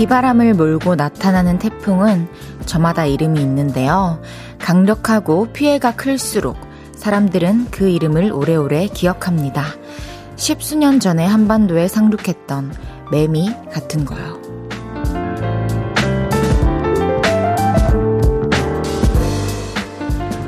[0.00, 2.26] 비바람을 몰고 나타나는 태풍은
[2.64, 4.18] 저마다 이름이 있는데요.
[4.58, 6.56] 강력하고 피해가 클수록
[6.96, 9.62] 사람들은 그 이름을 오래오래 기억합니다.
[10.36, 12.72] 십수년 전에 한반도에 상륙했던
[13.12, 14.40] 매미 같은 거요.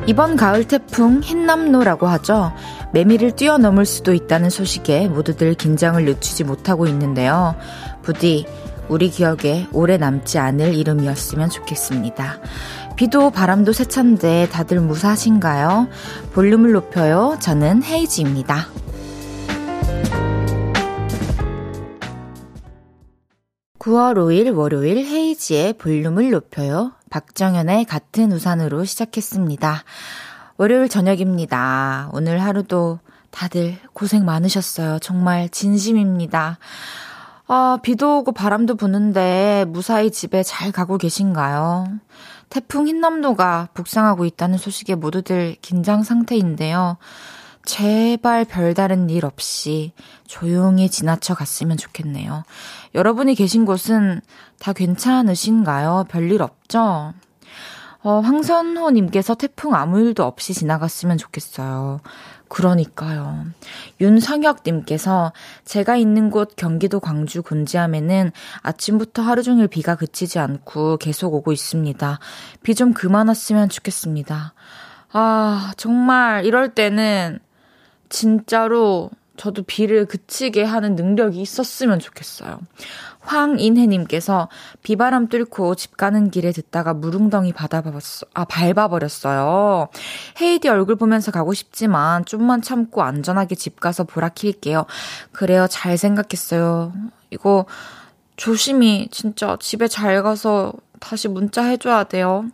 [0.07, 2.55] 이번 가을 태풍 흰남노라고 하죠.
[2.95, 7.55] 매미를 뛰어넘을 수도 있다는 소식에 모두들 긴장을 늦추지 못하고 있는데요.
[8.03, 8.47] 부디
[8.89, 12.41] 우리 기억에 오래 남지 않을 이름이었으면 좋겠습니다.
[12.97, 15.89] 비도 바람도 세찬데 다들 무사하신가요?
[16.33, 17.39] 볼륨을 높여요.
[17.41, 18.67] 저는 헤이지입니다.
[23.79, 26.93] 9월 5일 월요일 헤이지의 볼륨을 높여요.
[27.11, 29.83] 박정현의 같은 우산으로 시작했습니다.
[30.57, 32.11] 월요일 저녁입니다.
[32.13, 35.01] 오늘 하루도 다들 고생 많으셨어요.
[35.01, 36.59] 정말 진심입니다.
[37.55, 41.87] 아, 비도 오고 바람도 부는데 무사히 집에 잘 가고 계신가요?
[42.49, 46.97] 태풍 흰남노가 북상하고 있다는 소식에 모두들 긴장 상태인데요.
[47.67, 49.93] 제발 별다른 일 없이
[50.27, 52.43] 조용히 지나쳐 갔으면 좋겠네요.
[52.95, 54.23] 여러분이 계신 곳은
[54.59, 56.07] 다 괜찮으신가요?
[56.09, 57.13] 별일 없죠?
[58.03, 62.01] 어, 황선호님께서 태풍 아무 일도 없이 지나갔으면 좋겠어요.
[62.53, 63.47] 그러니까요.
[64.03, 65.33] 윤성혁님께서
[65.65, 72.19] 제가 있는 곳 경기도 광주 곤지암에는 아침부터 하루 종일 비가 그치지 않고 계속 오고 있습니다.
[72.63, 74.53] 비 좀 그만 왔으면 좋겠습니다.
[75.13, 77.39] 아, 정말 이럴 때는
[78.11, 82.61] 진짜로 저도 비를 그치게 하는 능력이 있었으면 좋겠어요.
[83.23, 84.49] 황인혜님께서
[84.83, 89.89] 비바람 뚫고 집 가는 길에 듣다가 무릉덩이 받아봤어, 아, 밟아버렸어요.
[90.41, 94.87] 헤이디 얼굴 보면서 가고 싶지만 좀만 참고 안전하게 집 가서 보라 킬게요.
[95.33, 95.67] 그래요.
[95.69, 96.93] 잘 생각했어요.
[97.31, 97.67] 이거
[98.37, 102.47] 조심히 진짜 집에 잘 가서 다시 문자 해줘야 돼요.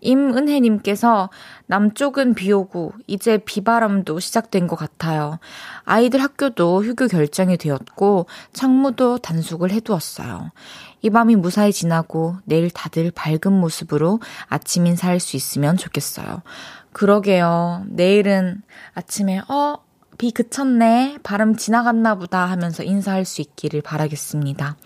[0.00, 1.30] 임은혜님께서
[1.66, 5.38] 남쪽은 비 오고 이제 비바람도 시작된 것 같아요.
[5.84, 10.50] 아이들 학교도 휴교 결정이 되었고 창무도 단속을 해두었어요.
[11.02, 16.42] 이 밤이 무사히 지나고 내일 다들 밝은 모습으로 아침 인사할 수 있으면 좋겠어요.
[16.92, 17.84] 그러게요.
[17.88, 18.62] 내일은
[18.94, 19.78] 아침에 어,
[20.16, 21.18] 비 그쳤네.
[21.22, 24.76] 바람 지나갔나 보다 하면서 인사할 수 있기를 바라겠습니다.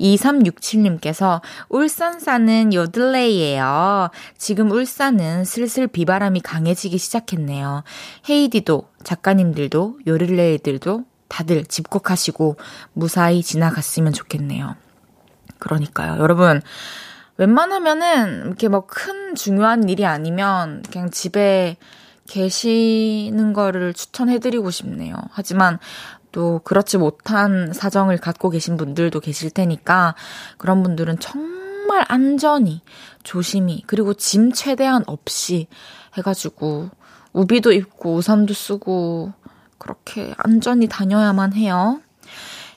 [0.00, 4.10] 2367님께서 울산 사는 요들레이예요.
[4.36, 7.82] 지금 울산은 슬슬 비바람이 강해지기 시작했네요.
[8.28, 12.56] 헤이디도 작가님들도 요들레이들도 다들 집콕하시고
[12.94, 14.76] 무사히 지나갔으면 좋겠네요.
[15.58, 16.18] 그러니까요.
[16.18, 16.62] 여러분
[17.36, 21.76] 웬만하면은 이렇게 뭐 큰 중요한 일이 아니면 그냥 집에
[22.28, 25.16] 계시는 거를 추천해드리고 싶네요.
[25.30, 25.78] 하지만
[26.38, 30.14] 또 그렇지 못한 사정을 갖고 계신 분들도 계실 테니까
[30.56, 32.80] 그런 분들은 정말 안전히
[33.24, 35.66] 조심히 그리고 짐 최대한 없이
[36.16, 36.90] 해가지고
[37.32, 39.32] 우비도 입고 우산도 쓰고
[39.78, 42.00] 그렇게 안전히 다녀야만 해요.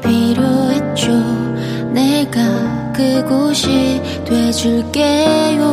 [0.00, 1.12] 필요했죠.
[1.92, 5.66] 내가 그곳이 돼줄게요.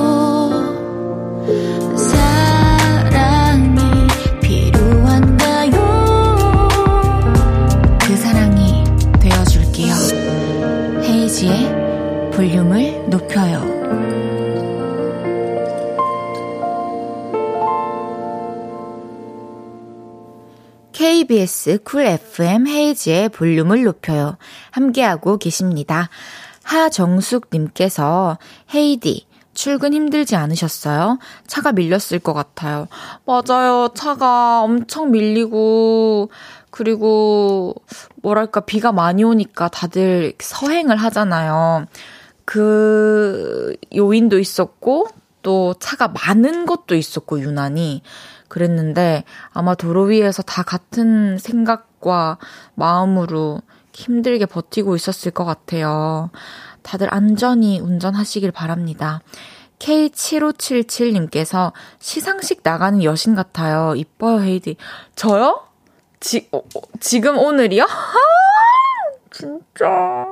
[21.03, 24.37] KBS 쿨 FM 헤이지의 볼륨을 높여요.
[24.71, 26.07] 함께하고 계십니다.
[26.63, 28.37] 하정숙님께서
[28.73, 31.19] 헤이디, 출근 힘들지 않으셨어요?
[31.45, 32.87] 차가 밀렸을 것 같아요.
[33.25, 33.89] 맞아요.
[33.93, 36.29] 차가 엄청 밀리고,
[36.69, 37.75] 그리고,
[38.21, 41.85] 뭐랄까, 비가 많이 오니까 다들 서행을 하잖아요.
[42.45, 45.07] 그 요인도 있었고,
[45.41, 48.03] 또 차가 많은 것도 있었고, 유난히.
[48.53, 52.37] 그랬는데, 아마 도로 위에서 다 같은 생각과
[52.75, 53.61] 마음으로
[53.93, 56.29] 힘들게 버티고 있었을 것 같아요.
[56.83, 59.21] 다들 안전히 운전하시길 바랍니다.
[59.79, 63.95] K7577님께서 시상식 나가는 여신 같아요.
[63.95, 64.77] 이뻐요, 헤이디.
[65.15, 65.63] 저요?
[66.19, 67.83] 지, 어, 어, 지금 오늘이요?
[67.83, 67.89] 하!
[69.31, 70.27] 진짜.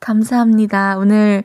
[0.00, 0.98] 감사합니다.
[0.98, 1.44] 오늘,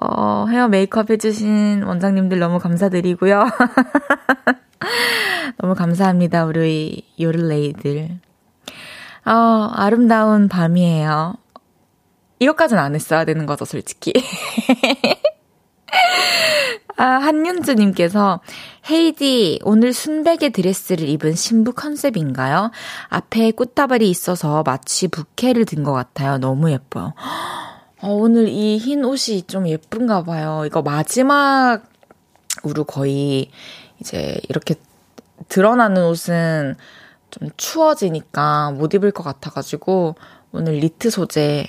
[0.00, 3.44] 어, 헤어 메이크업 해주신 원장님들 너무 감사드리고요.
[5.58, 8.18] 너무 감사합니다, 우리 요를레이들.
[9.26, 9.32] 어,
[9.74, 11.34] 아름다운 밤이에요.
[12.38, 14.12] 이것까지는 안 했어야 되는 거죠, 솔직히.
[16.96, 18.40] 아, 한윤주님께서,
[18.90, 22.70] 헤이디, 오늘 순백의 드레스를 입은 신부 컨셉인가요?
[23.08, 26.36] 앞에 꽃다발이 있어서 마치 부케를 든 것 같아요.
[26.38, 27.14] 너무 예뻐요.
[28.02, 30.62] 어, 오늘 이 흰 옷이 좀 예쁜가 봐요.
[30.66, 31.80] 이거 마지막으로
[32.86, 33.50] 거의
[34.00, 34.74] 이제 이렇게
[35.48, 36.76] 드러나는 옷은
[37.30, 40.16] 좀 추워지니까 못 입을 것 같아가지고
[40.52, 41.66] 오늘 니트 소재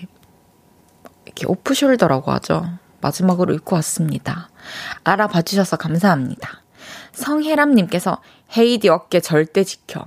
[1.25, 2.65] 이렇게 off-shoulder라고 하죠.
[3.01, 4.49] 마지막으로 입고 왔습니다.
[5.03, 6.61] 알아봐 주셔서 감사합니다.
[7.13, 8.21] 성혜람님께서
[8.57, 10.05] 헤이디 어깨 절대 지켜.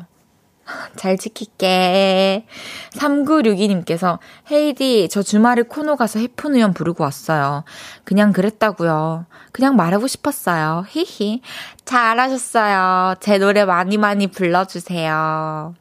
[0.97, 2.47] 잘 지킬게.
[2.93, 4.19] 3962님께서
[4.51, 7.65] 헤이디 저 주말에 코노 가서 헤픈 우연 부르고 왔어요.
[8.05, 9.27] 그냥 그랬다고요.
[9.53, 10.85] 그냥 말하고 싶었어요.
[10.89, 11.43] 히히.
[11.85, 13.17] 잘하셨어요.
[13.21, 15.75] 제 노래 많이 많이 불러주세요.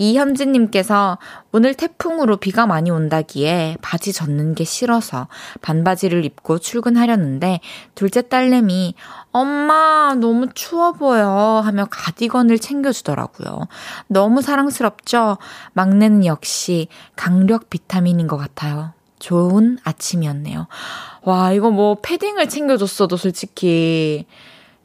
[0.00, 1.18] 이현진님께서
[1.52, 5.28] 오늘 태풍으로 비가 많이 온다기에 바지 젖는 게 싫어서
[5.60, 7.60] 반바지를 입고 출근하려는데
[7.94, 8.94] 둘째 딸내미
[9.30, 11.28] 엄마 너무 추워 보여
[11.62, 13.68] 하며 가디건을 챙겨주더라고요.
[14.06, 15.36] 너무 사랑스럽죠?
[15.74, 18.94] 막내는 역시 강력 비타민인 것 같아요.
[19.18, 20.66] 좋은 아침이었네요.
[21.24, 24.24] 와, 이거 뭐 패딩을 챙겨줬어도 솔직히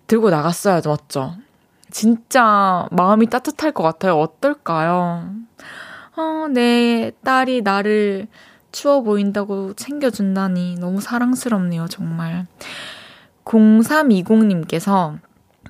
[0.08, 1.36] 들고 나갔어야죠, 맞죠?
[1.96, 4.20] 진짜 마음이 따뜻할 것 같아요.
[4.20, 5.30] 어떨까요?
[6.18, 8.28] 어, 내 딸이 나를
[8.74, 12.48] 추워 보인다고 챙겨준다니 너무 사랑스럽네요, 정말.
[13.46, 15.18] 0320님께서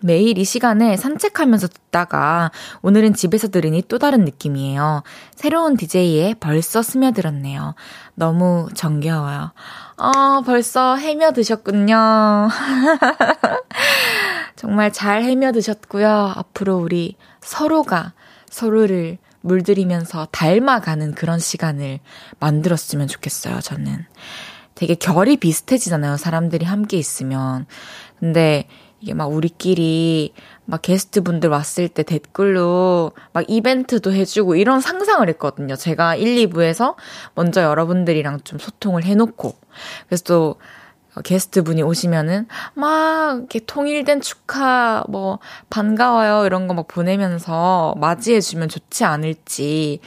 [0.01, 2.49] 매일 이 시간에 산책하면서 듣다가
[2.81, 5.03] 오늘은 집에서 들으니 또 다른 느낌이에요.
[5.35, 7.75] 새로운 DJ에 벌써 스며들었네요.
[8.15, 9.51] 너무 정겨워요.
[9.97, 12.49] 아, 벌써 헤며드셨군요.
[14.55, 16.33] 정말 잘 헤며 드셨고요.
[16.35, 18.13] 앞으로 우리 서로가
[18.49, 21.99] 서로를 물들이면서 닮아가는 그런 시간을
[22.39, 24.05] 만들었으면 좋겠어요, 저는.
[24.73, 27.65] 되게 결이 비슷해지잖아요, 사람들이 함께 있으면.
[28.19, 28.67] 근데
[29.01, 30.33] 이게 막 우리끼리
[30.65, 35.75] 막 게스트 분들 왔을 때 댓글로 막 이벤트도 해주고 이런 상상을 했거든요.
[35.75, 36.95] 제가 1, 2부에서
[37.35, 39.55] 먼저 여러분들이랑 좀 소통을 해놓고.
[40.07, 40.55] 그래서 또
[41.23, 45.39] 게스트 분이 오시면은 막 이렇게 통일된 축하 뭐
[45.69, 49.99] 반가워요 이런 거 막 보내면서 맞이해 주면 좋지 않을지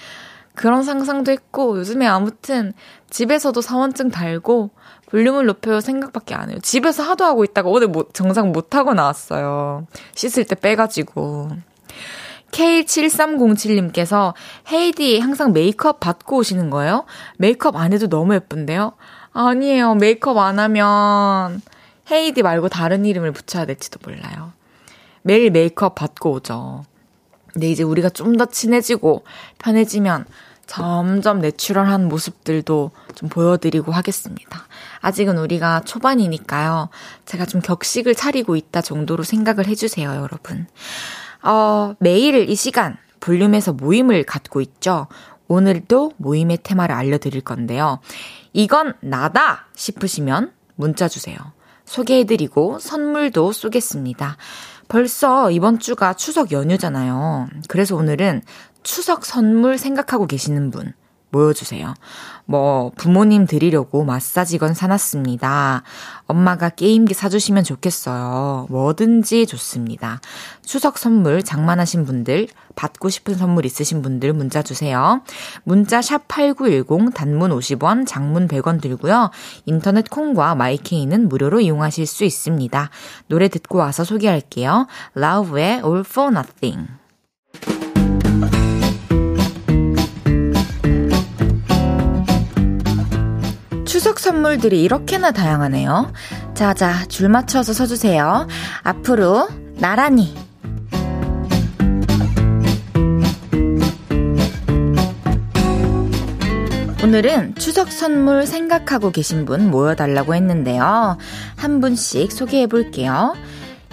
[0.54, 2.72] 그런 상상도 했고 요즘에 아무튼
[3.10, 4.70] 집에서도 사원증 달고
[5.10, 6.58] 볼륨을 높여요 생각밖에 안 해요.
[6.62, 9.86] 집에서 하도 하고 있다가 오늘 못, 정상 못 하고 나왔어요.
[10.14, 11.48] 씻을 때 빼가지고.
[12.50, 14.34] K7307님께서
[14.70, 17.04] 헤이디 항상 메이크업 받고 오시는 거예요?
[17.38, 18.92] 메이크업 안 해도 너무 예쁜데요?
[19.32, 19.94] 아니에요.
[19.94, 21.60] 메이크업 안 하면
[22.10, 24.52] 헤이디 말고 다른 이름을 붙여야 될지도 몰라요.
[25.22, 26.84] 매일 메이크업 받고 오죠.
[27.52, 29.24] 근데 이제 우리가 좀 더 친해지고
[29.58, 30.24] 편해지면
[30.66, 34.66] 점점 내추럴한 모습들도 좀 보여드리고 하겠습니다.
[35.00, 36.90] 아직은 우리가 초반이니까요.
[37.24, 40.66] 제가 좀 격식을 차리고 있다 정도로 생각을 해주세요, 여러분.
[41.42, 45.06] 어, 매일 이 시간 볼륨에서 모임을 갖고 있죠.
[45.48, 48.00] 오늘도 모임의 테마를 알려드릴 건데요.
[48.58, 51.38] 이건 나다 싶으시면 문자 주세요.
[51.84, 54.36] 소개해드리고 선물도 쏘겠습니다.
[54.88, 57.46] 벌써 이번 주가 추석 연휴잖아요.
[57.68, 58.42] 그래서 오늘은
[58.82, 60.92] 추석 선물 생각하고 계시는 분
[61.30, 61.94] 모여주세요.
[62.50, 65.82] 뭐, 부모님 드리려고 마사지건 사놨습니다.
[66.26, 68.68] 엄마가 게임기 사주시면 좋겠어요.
[68.70, 70.22] 뭐든지 좋습니다.
[70.64, 75.20] 추석 선물 장만하신 분들, 받고 싶은 선물 있으신 분들 문자 주세요.
[75.64, 79.30] 문자 샵 8910 단문 50원, 장문 100원 들고요.
[79.66, 82.88] 인터넷 콩과 마이케이는 무료로 이용하실 수 있습니다.
[83.26, 84.86] 노래 듣고 와서 소개할게요.
[85.14, 86.88] 라우브의 All for Nothing.
[93.98, 96.12] 추석 선물들이 이렇게나 다양하네요.
[96.54, 98.46] 자자, 줄 맞춰서 서주세요.
[98.84, 100.36] 앞으로 나란히.
[107.02, 111.18] 오늘은 추석 선물 생각하고 계신 분 모여달라고 했는데요.
[111.56, 113.34] 한 분씩 소개해 볼게요.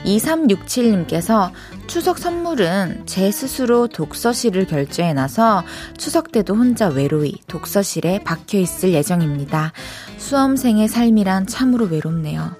[0.03, 1.49] 2367님께서
[1.87, 5.63] 추석 선물은 제 스스로 독서실을 결제해놔서
[5.97, 9.71] 추석 때도 혼자 외로이 독서실에 박혀있을 예정입니다.
[10.17, 12.55] 수험생의 삶이란 참으로 외롭네요.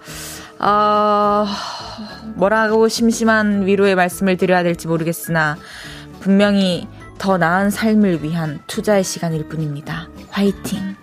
[0.60, 1.46] 어,
[2.36, 5.58] 뭐라고 심심한 위로의 말씀을 드려야 될지 모르겠으나
[6.22, 10.08] 분명히 더 나은 삶을 위한 투자의 시간일 뿐입니다.
[10.30, 10.96] 화이팅!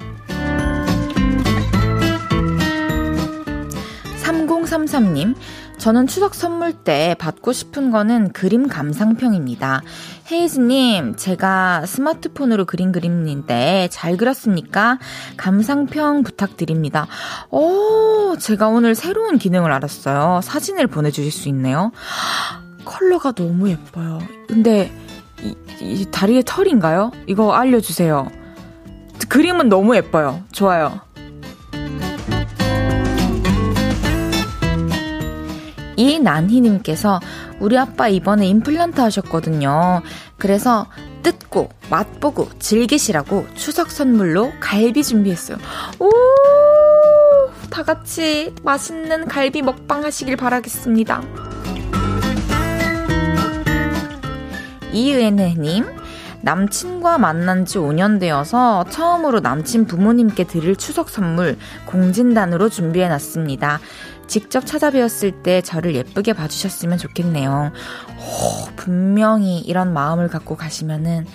[4.23, 5.35] 3033님,
[5.83, 9.83] 저는 추석 선물 때 받고 싶은 거는 그림 감상평입니다.
[10.31, 15.01] 헤이즈님, 제가 스마트폰으로 그린 그림인데 잘 그렸으니까
[15.37, 17.09] 감상평 부탁드립니다.
[17.51, 20.39] 오, 제가 오늘 새로운 기능을 알았어요.
[20.45, 21.91] 사진을 보내주실 수 있네요.
[22.85, 24.21] 컬러가 너무 예뻐요.
[24.47, 24.93] 근데
[25.43, 27.11] 이, 이 다리에 털인가요?
[27.27, 28.31] 이거 알려주세요.
[29.29, 30.45] 그림은 너무 예뻐요.
[30.53, 31.01] 좋아요.
[36.03, 37.21] 이난희님께서
[37.61, 40.03] 우리 아빠 이번에 임플란트 하셨거든요.
[40.39, 40.87] 그래서
[41.23, 45.59] 뜯고 맛보고 즐기시라고 추석 선물로 갈비 준비했어요.
[46.01, 46.11] 오!
[47.71, 51.23] 다 같이 맛있는 갈비 먹방 하시길 바라겠습니다.
[54.93, 55.87] 이은혜님,
[56.43, 61.57] 남친과 만난 지 5년 되어서 처음으로 남친 부모님께 드릴 추석 선물
[61.87, 63.81] 공진단으로 준비해 놨습니다.
[64.27, 67.73] 직접 찾아뵈었을 때 저를 예쁘게 봐주셨으면 좋겠네요.
[68.19, 71.27] 오, 분명히 이런 마음을 갖고 가시면은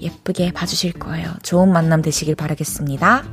[0.00, 1.32] 예쁘게 봐주실 거예요.
[1.42, 3.24] 좋은 만남 되시길 바라겠습니다.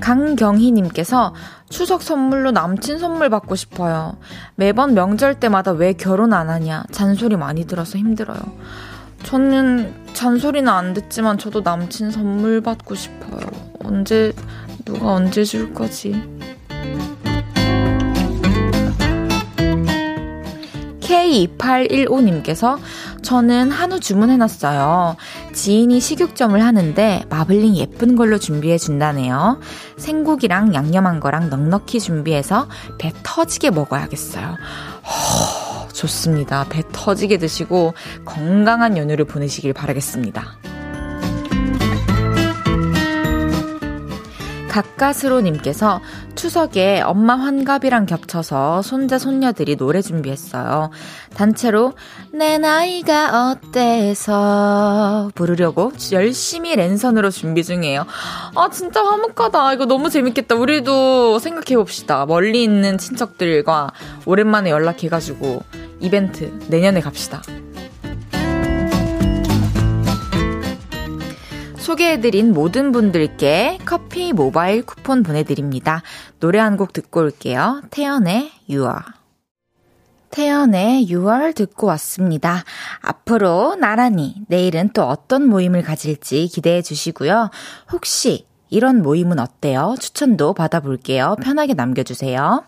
[0.00, 1.34] 강경희님께서
[1.70, 4.18] 추석 선물로 남친 선물 받고 싶어요.
[4.54, 8.38] 매번 명절 때마다 왜 결혼 안 하냐 잔소리 많이 들어서 힘들어요.
[9.22, 13.40] 저는 잔소리는 안 듣지만 저도 남친 선물 받고 싶어요.
[13.82, 14.32] 언제
[14.84, 16.14] 누가 언제 줄 거지?
[21.00, 22.78] K2815님께서
[23.22, 25.16] 저는 한우 주문해놨어요.
[25.52, 29.60] 지인이 식육점을 하는데 마블링 예쁜 걸로 준비해 준다네요.
[29.96, 34.56] 생고기랑 양념한 거랑 넉넉히 준비해서 배 터지게 먹어야겠어요.
[35.04, 36.66] 허, 좋습니다.
[36.68, 40.58] 배 터지게 드시고 건강한 연휴를 보내시길 바라겠습니다.
[44.74, 46.00] 가까스로님께서
[46.34, 50.90] 추석에 엄마 환갑이랑 겹쳐서 손자 손녀들이 노래 준비했어요.
[51.34, 51.92] 단체로
[52.32, 58.04] 내 나이가 어때서 부르려고 열심히 랜선으로 준비 중이에요.
[58.56, 59.74] 아 진짜 화목하다.
[59.74, 60.56] 이거 너무 재밌겠다.
[60.56, 62.26] 우리도 생각해 봅시다.
[62.26, 63.92] 멀리 있는 친척들과
[64.26, 65.62] 오랜만에 연락해가지고
[66.00, 67.42] 이벤트 내년에 갑시다.
[71.84, 76.02] 소개해드린 모든 분들께 커피 모바일 쿠폰 보내드립니다.
[76.40, 77.82] 노래 한 곡 듣고 올게요.
[77.90, 79.02] 태연의 유아.
[80.30, 82.64] 태연의 6월 듣고 왔습니다.
[83.02, 87.50] 앞으로 나란히 내일은 또 어떤 모임을 가질지 기대해 주시고요.
[87.92, 89.94] 혹시 이런 모임은 어때요?
[90.00, 91.36] 추천도 받아볼게요.
[91.42, 92.64] 편하게 남겨주세요.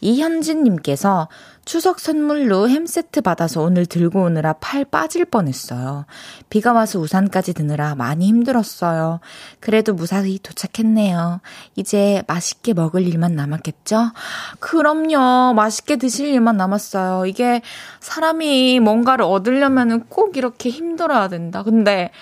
[0.00, 1.28] 이현진님께서
[1.64, 6.06] 추석 선물로 햄 세트 받아서 오늘 들고 오느라 팔 빠질 뻔했어요.
[6.48, 9.18] 비가 와서 우산까지 드느라 많이 힘들었어요.
[9.58, 11.40] 그래도 무사히 도착했네요.
[11.74, 14.12] 이제 맛있게 먹을 일만 남았겠죠?
[14.60, 15.54] 그럼요.
[15.54, 17.26] 맛있게 드실 일만 남았어요.
[17.26, 17.62] 이게
[18.00, 21.64] 사람이 뭔가를 얻으려면 꼭 이렇게 힘들어야 된다.
[21.64, 22.12] 근데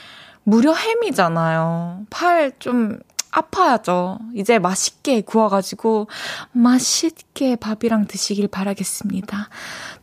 [0.43, 2.07] 무려 햄이잖아요.
[2.11, 2.99] 팔 좀
[3.35, 4.19] 아파야죠.
[4.35, 6.07] 이제 맛있게 구워가지고
[6.53, 9.49] 맛있게 밥이랑 드시길 바라겠습니다.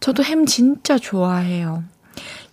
[0.01, 1.83] 저도 햄 진짜 좋아해요.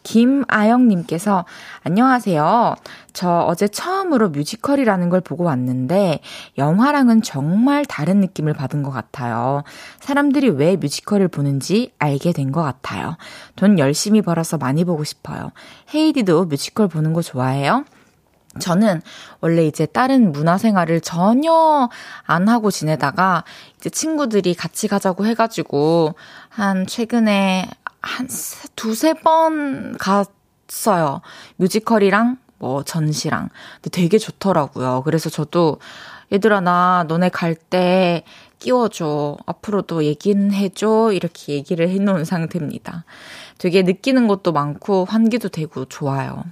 [0.04, 1.44] 김아영님께서
[1.82, 2.76] 안녕하세요.
[3.12, 6.20] 저 어제 처음으로 뮤지컬이라는 걸 보고 왔는데
[6.56, 9.64] 영화랑은 정말 다른 느낌을 받은 것 같아요.
[10.00, 13.16] 사람들이 왜 뮤지컬을 보는지 알게 된 것 같아요.
[13.56, 15.50] 돈 열심히 벌어서 많이 보고 싶어요.
[15.92, 17.85] 헤이디도 뮤지컬 보는 거 좋아해요?
[18.59, 19.02] 저는
[19.40, 21.88] 원래 이제 다른 문화생활을 전혀
[22.25, 23.45] 안 하고 지내다가
[23.76, 26.14] 이제 친구들이 같이 가자고 해가지고
[26.49, 27.69] 한 최근에
[28.00, 28.28] 한
[28.75, 31.21] 두세 번 갔어요.
[31.57, 33.50] 뮤지컬이랑 뭐 전시랑.
[33.83, 35.02] 근데 되게 좋더라고요.
[35.05, 35.78] 그래서 저도
[36.33, 38.25] 얘들아 나 너네 갈 때
[38.59, 39.37] 끼워줘.
[39.47, 41.12] 앞으로도 얘기는 해줘.
[41.12, 43.05] 이렇게 얘기를 해놓은 상태입니다.
[43.59, 46.45] 되게 느끼는 것도 많고 환기도 되고 좋아요.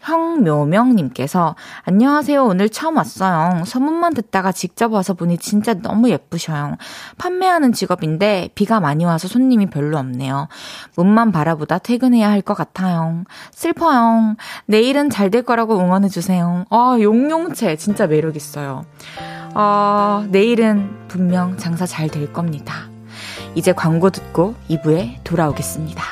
[0.00, 1.54] 형묘명님께서
[1.84, 2.44] 안녕하세요.
[2.44, 3.64] 오늘 처음 왔어요.
[3.64, 6.76] 소문만 듣다가 직접 와서 보니 진짜 너무 예쁘셔요.
[7.18, 10.48] 판매하는 직업인데 비가 많이 와서 손님이 별로 없네요.
[10.96, 13.24] 문만 바라보다 퇴근해야 할 것 같아요.
[13.52, 14.34] 슬퍼요.
[14.66, 16.64] 내일은 잘 될 거라고 응원해주세요.
[16.70, 18.84] 아, 용용채 진짜 매력있어요.
[19.54, 22.88] 아, 내일은 분명 장사 잘 될 겁니다.
[23.54, 26.02] 이제 광고 듣고 2부에 돌아오겠습니다.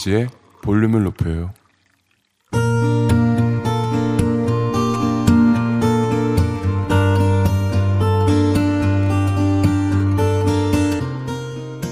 [0.00, 0.28] 헤이지의
[0.62, 1.52] 볼륨을 높여요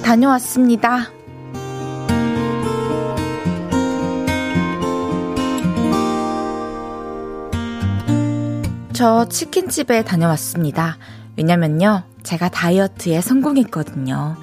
[0.02, 1.10] 다녀왔습니다.
[8.94, 10.96] 저 치킨집에 다녀왔습니다.
[11.36, 14.36] 왜냐면요, 제가 다이어트에 성공했거든요.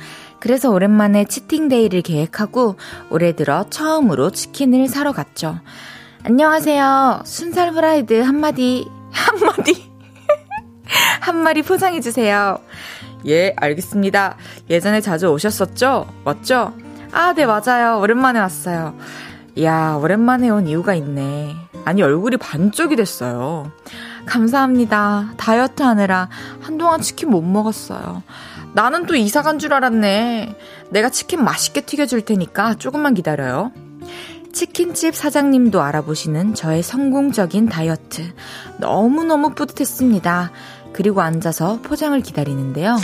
[0.46, 2.76] 그래서 오랜만에 치팅데이를 계획하고
[3.10, 5.60] 올해 들어 처음으로 치킨을 사러 갔죠.
[6.22, 7.24] 안녕하세요.
[7.26, 9.90] 순살 후라이드 한마디, 한마디,
[11.20, 12.60] 한 마리 포장해주세요.
[13.26, 14.38] 예, 알겠습니다.
[14.70, 16.06] 예전에 자주 오셨었죠?
[16.24, 16.76] 맞죠?
[17.12, 17.98] 아, 네, 맞아요.
[18.00, 18.96] 오랜만에 왔어요.
[19.56, 21.56] 이야, 오랜만에 온 이유가 있네.
[21.86, 23.72] 아니, 얼굴이 반쪽이 됐어요.
[24.28, 25.34] 감사합니다.
[25.38, 26.30] 다이어트 하느라
[26.62, 28.22] 한동안 치킨 못 먹었어요.
[28.76, 30.54] 나는 또 이사 간 줄 알았네.
[30.90, 33.72] 내가 치킨 맛있게 튀겨줄 테니까 조금만 기다려요.
[34.52, 38.34] 치킨집 사장님도 알아보시는 저의 성공적인 다이어트.
[38.78, 40.52] 너무너무 뿌듯했습니다.
[40.92, 42.98] 그리고 앉아서 포장을 기다리는데요.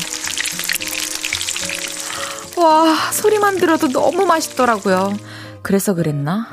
[2.57, 5.13] 와, 소리만 들어도 너무 맛있더라고요.
[5.61, 6.47] 그래서 그랬나?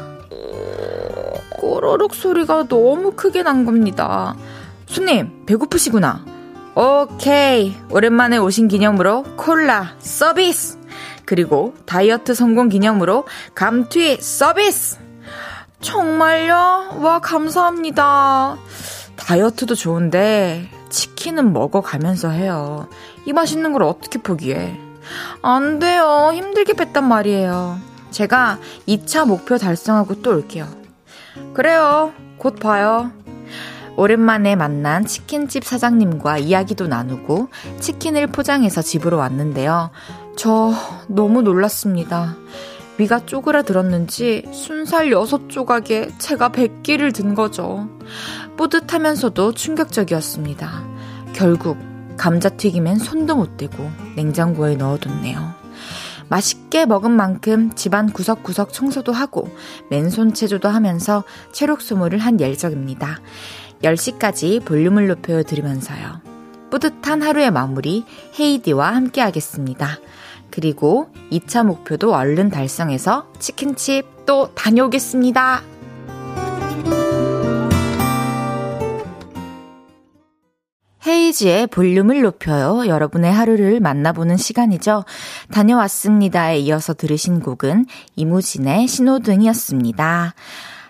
[1.60, 4.36] 꼬르륵 소리가 너무 크게 난 겁니다.
[4.86, 6.24] 손님, 배고프시구나.
[6.80, 7.76] 오케이.
[7.90, 10.78] 오랜만에 오신 기념으로 콜라 서비스!
[11.24, 13.24] 그리고 다이어트 성공 기념으로
[13.56, 14.96] 감튀 서비스!
[15.80, 17.00] 정말요?
[17.00, 18.56] 와, 감사합니다.
[19.16, 22.88] 다이어트도 좋은데 치킨은 먹어가면서 해요.
[23.26, 24.78] 이 맛있는 걸 어떻게 포기해?
[25.42, 26.30] 안 돼요.
[26.32, 27.76] 힘들게 뺐단 말이에요.
[28.12, 30.68] 제가 2차 목표 달성하고 또 올게요.
[31.54, 32.12] 그래요.
[32.38, 33.10] 곧 봐요.
[33.98, 37.48] 오랜만에 만난 치킨집 사장님과 이야기도 나누고
[37.80, 39.90] 치킨을 포장해서 집으로 왔는데요.
[40.36, 40.72] 저
[41.08, 42.36] 너무 놀랐습니다.
[42.98, 47.88] 위가 쪼그라들었는지 순살 6조각에 제가 100끼를 든 거죠.
[48.56, 50.84] 뿌듯하면서도 충격적이었습니다.
[51.32, 51.76] 결국
[52.16, 55.54] 감자튀김엔 손도 못 대고 냉장고에 넣어뒀네요.
[56.28, 59.48] 맛있게 먹은 만큼 집안 구석구석 청소도 하고
[59.90, 63.18] 맨손 체조도 하면서 체력 소모를 한 열정입니다.
[63.82, 66.20] 10시까지 볼륨을 높여 드리면서요.
[66.70, 68.04] 뿌듯한 하루의 마무리
[68.38, 69.98] 헤이디와 함께 하겠습니다.
[70.50, 75.62] 그리고 2차 목표도 얼른 달성해서 치킨집 또 다녀오겠습니다.
[81.06, 82.86] 헤이지의 볼륨을 높여요.
[82.86, 85.04] 여러분의 하루를 만나보는 시간이죠.
[85.52, 87.86] 다녀왔습니다에 이어서 들으신 곡은
[88.16, 90.34] 이무진의 신호등이었습니다.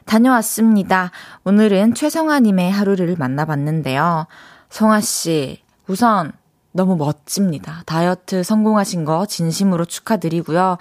[0.09, 1.13] 다녀왔습니다.
[1.45, 4.27] 오늘은 최성아님의 하루를 만나봤는데요.
[4.71, 6.33] 성아씨, 우선
[6.73, 7.83] 너무 멋집니다.
[7.87, 10.79] 다이어트 성공하신 거 진심으로 축하드리고요.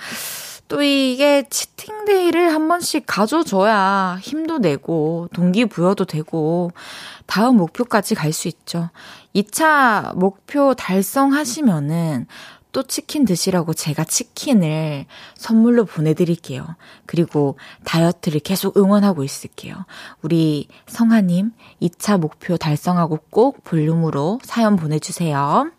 [0.68, 6.72] 또 이게 치팅데이를 한 번씩 가져줘야 힘도 내고 동기부여도 되고
[7.26, 8.90] 다음 목표까지 갈 수 있죠.
[9.34, 12.28] 2차 목표 달성하시면은
[12.72, 16.66] 또 치킨 드시라고 제가 치킨을 선물로 보내드릴게요.
[17.06, 19.76] 그리고 다이어트를 계속 응원하고 있을게요.
[20.22, 21.52] 우리 성하님
[21.82, 25.72] 2차 목표 달성하고 꼭 볼륨으로 사연 보내주세요.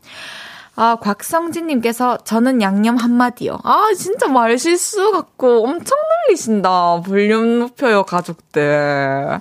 [0.81, 3.59] 아, 곽성진님께서 저는 양념 한마디요.
[3.64, 5.98] 아, 진짜 말 실수 같고 엄청
[6.29, 7.01] 놀리신다.
[7.01, 9.40] 볼륨 높여요, 가족들.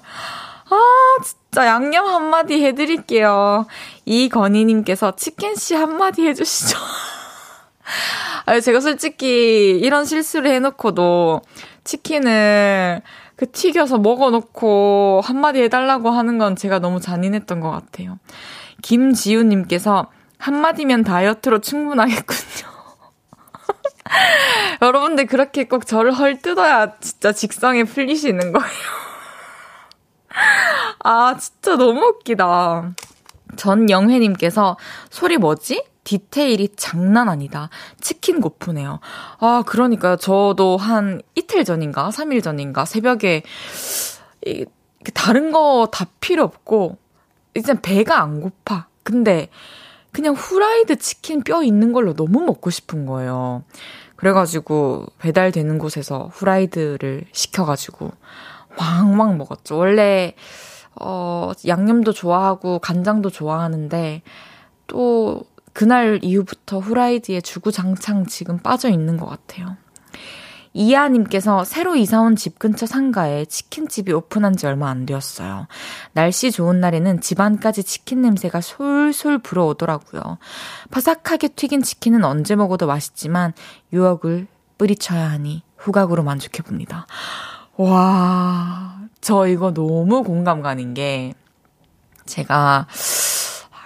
[0.69, 0.79] 아,
[1.23, 3.67] 진짜 양념 한마디 해드릴게요.
[4.05, 6.77] 이건희님께서 치킨씨 한마디 해주시죠.
[8.45, 11.41] 아, 제가 솔직히 이런 실수를 해놓고도
[11.83, 13.01] 치킨을
[13.35, 18.19] 그 튀겨서 먹어놓고 한마디 해달라고 하는 건 제가 너무 잔인했던 것 같아요.
[18.81, 22.67] 김지우님께서 한마디면 다이어트로 충분하겠군요.
[24.81, 28.67] 여러분들 그렇게 꼭 저를 헐뜯어야 진짜 직성에 풀리시는 거예요.
[31.03, 32.93] 아, 진짜 너무 웃기다.
[33.55, 34.77] 전영회님께서
[35.09, 35.83] 소리 뭐지?
[36.07, 37.69] 디테일이 장난 아니다.
[37.99, 39.01] 치킨 고프네요.
[39.39, 40.15] 아, 그러니까요.
[40.15, 43.43] 저도 한 이틀 전인가, 3일 전인가, 새벽에,
[44.45, 44.65] 이,
[45.13, 46.97] 다른 거 다 필요 없고,
[47.55, 48.87] 이제 배가 안 고파.
[49.03, 49.49] 근데,
[50.13, 53.65] 그냥 후라이드 치킨 뼈 있는 걸로 너무 먹고 싶은 거예요.
[54.15, 58.11] 그래가지고 배달되는 곳에서 후라이드를 시켜가지고
[58.79, 59.77] 왕왕 먹었죠.
[59.77, 60.33] 원래
[60.99, 64.23] 어 양념도 좋아하고 간장도 좋아하는데
[64.87, 65.43] 또
[65.77, 69.77] 그날 이후부터 후라이드에 주구장창 지금 빠져 있는 것 같아요.
[70.73, 75.67] 이하님께서 새로 이사온 집 근처 상가에 치킨집이 오픈한 지 얼마 안 되었어요.
[76.13, 80.39] 날씨 좋은 날에는 집안까지 치킨 냄새가 솔솔 불어오더라고요.
[80.89, 83.53] 바삭하게 튀긴 치킨은 언제 먹어도 맛있지만
[83.93, 84.47] 유혹을
[84.79, 87.05] 뿌리쳐야 하니 후각으로 만족해봅니다.
[87.75, 91.35] 와, 저 이거 너무 공감 가는 게
[92.25, 92.87] 제가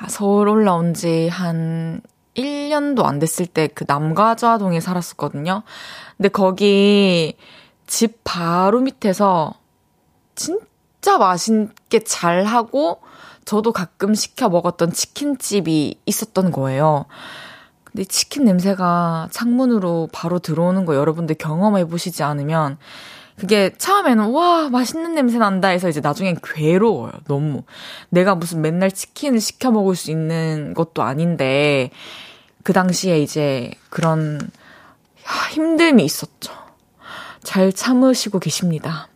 [0.09, 2.01] 서울 올라온 지 한
[2.35, 5.63] 1년도 안 됐을 때 그 남가좌동에 살았었거든요.
[6.17, 7.35] 근데 거기
[7.87, 9.53] 집 바로 밑에서
[10.35, 13.01] 진짜 맛있게 잘 하고
[13.45, 17.05] 저도 가끔 시켜 먹었던 치킨집이 있었던 거예요.
[17.83, 22.77] 근데 치킨 냄새가 창문으로 바로 들어오는 거 여러분들 경험해 보시지 않으면
[23.41, 27.63] 그게 처음에는 와 맛있는 냄새 난다 해서 이제 나중엔 괴로워요 너무.
[28.09, 31.89] 내가 무슨 맨날 치킨을 시켜 먹을 수 있는 것도 아닌데
[32.61, 34.47] 그 당시에 이제 그런
[35.25, 36.53] 힘듦이 있었죠.
[37.41, 39.07] 잘 참으시고 계십니다.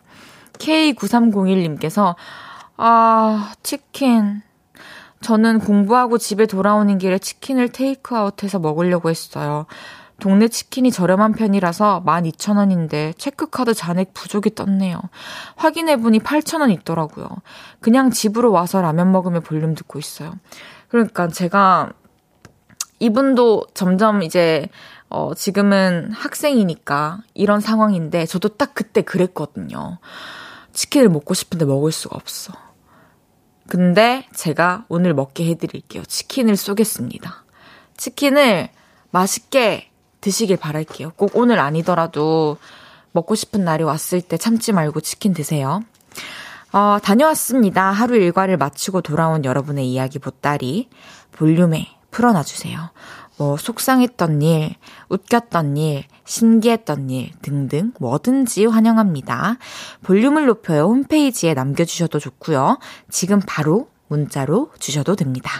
[0.54, 2.16] K9301님께서
[2.76, 4.42] 아 치킨.
[5.20, 9.66] 저는 공부하고 집에 돌아오는 길에 치킨을 테이크아웃해서 먹으려고 했어요
[10.18, 14.98] 동네 치킨이 저렴한 편이라서 12,000원인데 체크카드 잔액 부족이 떴네요.
[15.56, 17.28] 확인해보니 8,000원 있더라고요.
[17.80, 20.32] 그냥 집으로 와서 라면 먹으며 볼륨 듣고 있어요.
[20.88, 21.92] 그러니까 제가
[22.98, 24.68] 이분도 점점 이제
[25.08, 29.98] 어 지금은 학생이니까 이런 상황인데 저도 딱 그때 그랬거든요.
[30.72, 32.52] 치킨을 먹고 싶은데 먹을 수가 없어.
[33.68, 36.04] 근데 제가 오늘 먹게 해드릴게요.
[36.04, 37.44] 치킨을 쏘겠습니다.
[37.96, 38.68] 치킨을
[39.10, 39.90] 맛있게
[40.26, 41.12] 드시길 바랄게요.
[41.14, 42.56] 꼭 오늘 아니더라도
[43.12, 45.84] 먹고 싶은 날이 왔을 때 참지 말고 치킨 드세요.
[46.72, 47.92] 어, 다녀왔습니다.
[47.92, 50.88] 하루 일과를 마치고 돌아온 여러분의 이야기 보따리
[51.30, 52.90] 볼륨에 풀어놔주세요.
[53.36, 54.74] 뭐 속상했던 일,
[55.10, 59.58] 웃겼던 일, 신기했던 일 등등 뭐든지 환영합니다.
[60.02, 62.80] 볼륨을 높여요 홈페이지에 남겨주셔도 좋고요.
[63.10, 65.50] 지금 바로 문자로 주셔도 됩니다.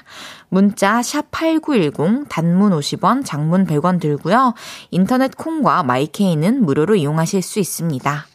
[0.48, 4.54] 문자 샵 8910 단문 50원, 장문 100원 들고요.
[4.90, 8.26] 인터넷 콩과 마이케이는 무료로 이용하실 수 있습니다.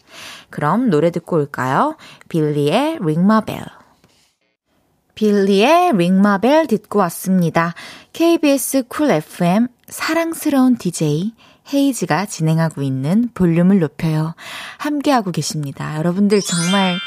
[0.50, 1.96] 그럼 노래 듣고 올까요?
[2.30, 3.64] 빌리의 RING ma Bell.
[5.16, 7.74] 빌리의 RING ma Bell 듣고 왔습니다.
[8.14, 11.34] KBS 쿨 FM 사랑스러운 DJ
[11.74, 14.36] 헤이즈가 진행하고 있는 볼륨을 높여요.
[14.78, 15.98] 함께하고 계십니다.
[15.98, 16.98] 여러분들 정말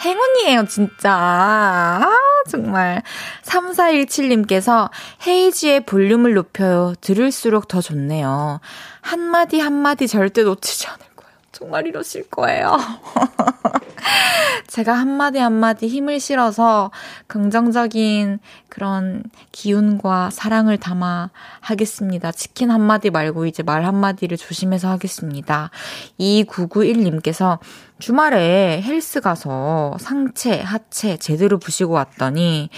[0.00, 1.12] 행운이에요, 진짜.
[1.12, 2.10] 아,
[2.48, 3.02] 정말.
[3.42, 4.90] 3417님께서
[5.26, 6.94] 헤이지의 볼륨을 높여요.
[7.00, 8.60] 들을수록 더 좋네요.
[9.00, 11.32] 한마디 한마디 절대 놓치지 않을 거예요.
[11.52, 12.76] 정말 이러실 거예요.
[14.66, 16.90] 제가 한마디 한마디 힘을 실어서
[17.26, 22.32] 긍정적인 그런 기운과 사랑을 담아 하겠습니다.
[22.32, 25.70] 치킨 한마디 말고 이제 말 한마디를 조심해서 하겠습니다.
[26.18, 27.58] 2991님께서
[28.00, 32.70] 주말에 헬스 가서 상체, 하체 제대로 부시고 왔더니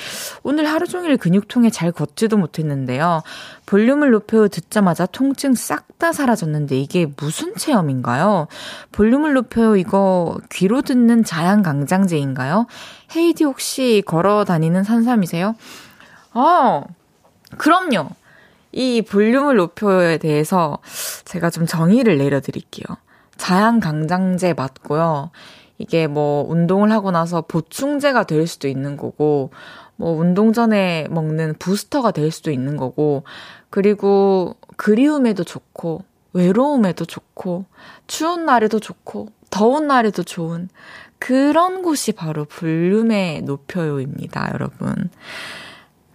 [0.43, 3.23] 오늘 하루 종일 근육통에 잘 걷지도 못했는데요.
[3.67, 8.49] 볼륨을 높여 듣자마자 통증 싹 다 사라졌는데 이게 무슨 체험인가요?
[8.91, 12.67] 볼륨을 높여 이거 귀로 듣는 자양 강장제인가요?
[13.15, 15.55] 헤이디 혹시 걸어 다니는 산삼이세요?
[16.35, 16.83] 어,
[17.57, 18.09] 그럼요.
[18.73, 20.79] 이 볼륨을 높여에 대해서
[21.25, 22.97] 제가 좀 정의를 내려드릴게요.
[23.37, 25.31] 자양강장제 맞고요.
[25.79, 29.51] 이게 뭐 운동을 하고 나서 보충제가 될 수도 있는 거고,
[29.97, 33.25] 뭐 운동 전에 먹는 부스터가 될 수도 있는 거고,
[33.71, 37.67] 그리고 그리움에도 좋고, 외로움에도 좋고,
[38.07, 40.69] 추운 날에도 좋고, 더운 날에도 좋은
[41.19, 45.11] 그런 곳이 바로 볼륨의 높여요입니다, 여러분.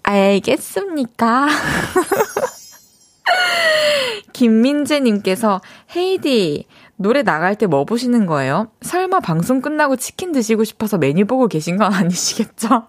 [0.04, 1.48] 알겠습니까?
[4.34, 5.62] 김민재님께서
[5.96, 8.68] 헤이디 노래 나갈 때 뭐 보시는 거예요?
[8.82, 12.88] 설마 방송 끝나고 치킨 드시고 싶어서 메뉴 보고 계신 건 아니시겠죠?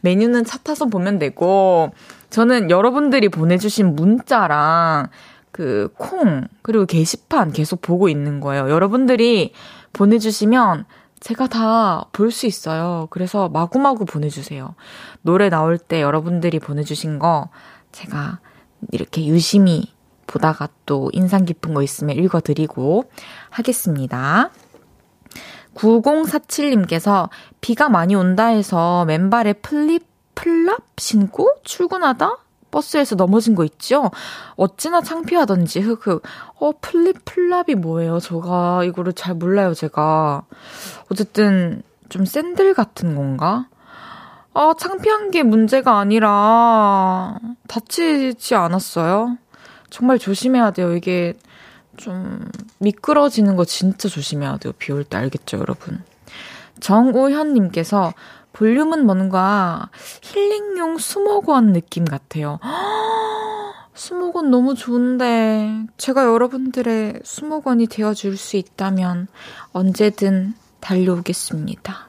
[0.00, 1.92] 메뉴는 차 타서 보면 되고,
[2.30, 5.08] 저는 여러분들이 보내주신 문자랑
[5.50, 8.70] 그 콩, 그리고 게시판 계속 보고 있는 거예요.
[8.70, 9.52] 여러분들이
[9.92, 10.86] 보내주시면
[11.20, 13.06] 제가 다 볼 수 있어요.
[13.10, 14.74] 그래서 마구마구 보내주세요.
[15.20, 17.48] 노래 나올 때 여러분들이 보내주신 거
[17.92, 18.40] 제가
[18.90, 19.92] 이렇게 유심히
[20.26, 23.04] 보다가 또 인상 깊은 거 있으면 읽어드리고
[23.52, 24.50] 하겠습니다.
[25.74, 27.28] 9047님께서
[27.60, 32.38] 비가 많이 온다 해서 맨발에 flip flop 신고 출근하다
[32.70, 34.10] 버스에서 넘어진 거 있죠?
[34.56, 36.22] 어찌나 창피하던지, 흑흑.
[36.58, 38.18] 어, flip flop이 뭐예요?
[38.18, 40.44] 제가 이거를 잘 몰라요, 제가.
[41.10, 43.68] 어쨌든, 좀 샌들 같은 건가?
[44.54, 47.38] 아, 창피한 게 문제가 아니라
[47.68, 49.36] 다치지 않았어요.
[49.90, 50.94] 정말 조심해야 돼요.
[50.96, 51.34] 이게
[51.96, 54.72] 좀 미끄러지는 거 진짜 조심해야 돼요.
[54.78, 56.02] 비 올 때 알겠죠, 여러분?
[56.80, 58.12] 정우현님께서
[58.52, 59.88] 볼륨은 뭔가
[60.22, 62.58] 힐링용 수목원 느낌 같아요.
[63.94, 69.28] 수목원 너무 좋은데 제가 여러분들의 수목원이 되어줄 수 있다면
[69.72, 72.08] 언제든 달려오겠습니다.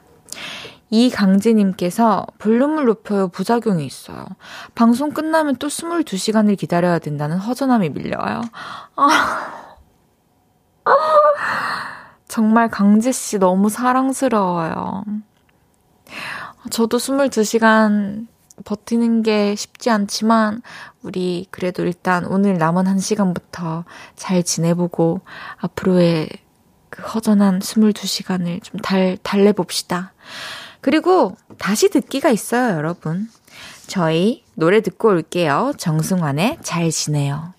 [0.90, 4.26] 이강재님께서 볼륨을 높여요 부작용이 있어요.
[4.74, 8.42] 방송 끝나면 또 22시간을 기다려야 된다는 허전함이 밀려와요.
[8.96, 9.63] 아.
[12.28, 15.04] 정말 강재씨 너무 사랑스러워요.
[16.70, 18.26] 저도 22시간
[18.64, 20.62] 버티는 게 쉽지 않지만,
[21.02, 23.84] 우리 그래도 일단 오늘 남은 한 시간부터
[24.16, 25.20] 잘 지내보고,
[25.56, 26.28] 앞으로의
[26.90, 30.12] 그 허전한 22시간을 좀 달, 달래봅시다.
[30.80, 33.28] 그리고 다시 듣기가 있어요, 여러분.
[33.86, 35.72] 저희 노래 듣고 올게요.
[35.76, 37.52] 정승환의 잘 지내요.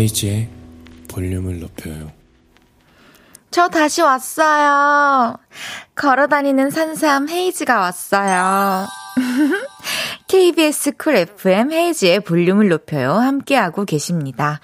[0.00, 0.48] 헤이즈의
[1.08, 2.10] 볼륨을 높여요.
[3.50, 5.36] 저 다시 왔어요.
[5.94, 8.86] 걸어다니는 산삼 헤이즈가 왔어요.
[10.28, 13.12] KBS 쿨 FM 헤이즈의 볼륨을 높여요.
[13.12, 14.60] 함께하고 계십니다.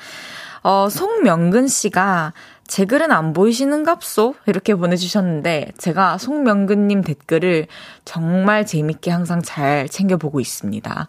[0.63, 2.33] 어, 송명근 씨가
[2.67, 4.37] 제 글은 안 보이시는갑소?
[4.47, 7.67] 이렇게 보내주셨는데, 제가 송명근님 댓글을
[8.05, 11.09] 정말 재밌게 항상 잘 챙겨보고 있습니다.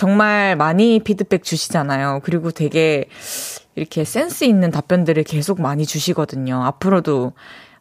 [0.00, 2.20] 정말 많이 피드백 주시잖아요.
[2.24, 3.04] 그리고 되게
[3.74, 6.64] 이렇게 센스 있는 답변들을 계속 많이 주시거든요.
[6.64, 7.34] 앞으로도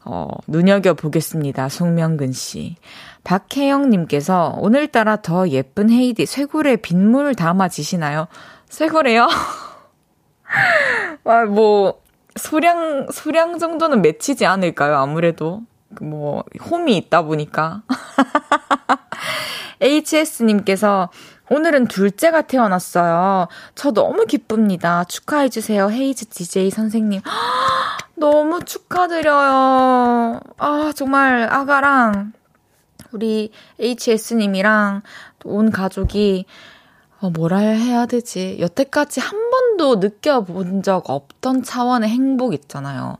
[0.03, 1.69] 어, 눈여겨 보겠습니다.
[1.69, 2.75] 송명근 씨.
[3.23, 8.27] 박혜영 님께서 오늘따라 더 예쁜 헤이디 쇄골에 빗물 담아 지시나요?
[8.67, 9.29] 쇄골에요?
[11.23, 12.01] 아, 뭐,
[12.35, 14.97] 소량, 소량 정도는 맺히지 않을까요?
[14.97, 15.61] 아무래도.
[16.01, 17.83] 뭐, 홈이 있다 보니까.
[19.81, 21.09] HS님께서
[21.49, 23.47] 오늘은 둘째가 태어났어요.
[23.75, 25.03] 저 너무 기쁩니다.
[25.05, 25.89] 축하해주세요.
[25.89, 27.21] 헤이즈 DJ 선생님.
[28.15, 30.39] 너무 축하드려요.
[30.57, 32.33] 아, 정말 아가랑
[33.11, 35.01] 우리 HS님이랑
[35.45, 36.45] 온 가족이
[37.21, 38.57] 어, 뭐라 해야 되지?
[38.59, 43.17] 여태까지 한 번도 느껴본 적 없던 차원의 행복 있잖아요.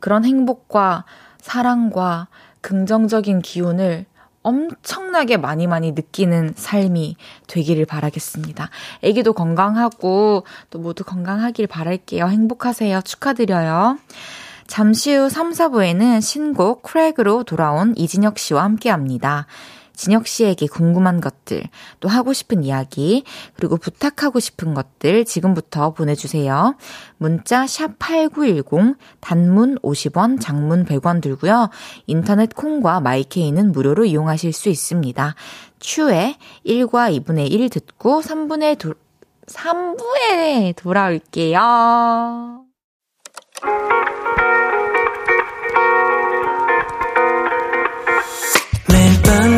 [0.00, 1.04] 그런 행복과
[1.40, 2.28] 사랑과
[2.60, 4.04] 긍정적인 기운을
[4.48, 7.16] 엄청나게 많이 많이 느끼는 삶이
[7.48, 8.70] 되기를 바라겠습니다.
[9.04, 12.28] 아기도 건강하고 또 모두 건강하길 바랄게요.
[12.28, 13.02] 행복하세요.
[13.02, 13.98] 축하드려요.
[14.66, 19.46] 잠시 후 3, 4부에는 신곡 크랙으로 돌아온 이진혁 씨와 함께 합니다.
[19.98, 21.64] 진혁 씨에게 궁금한 것들,
[21.98, 26.76] 또 하고 싶은 이야기, 그리고 부탁하고 싶은 것들 지금부터 보내주세요.
[27.16, 31.70] 문자 샵8910, 단문 50원, 장문 100원 들고요.
[32.06, 35.34] 인터넷 콩과 마이케이는 무료로 이용하실 수 있습니다.
[35.80, 38.94] 추에 1과 2분의 1 듣고 3분의 도,
[39.46, 41.58] 3부에 돌아올게요.
[48.80, 49.57] 밤 내게 발베개를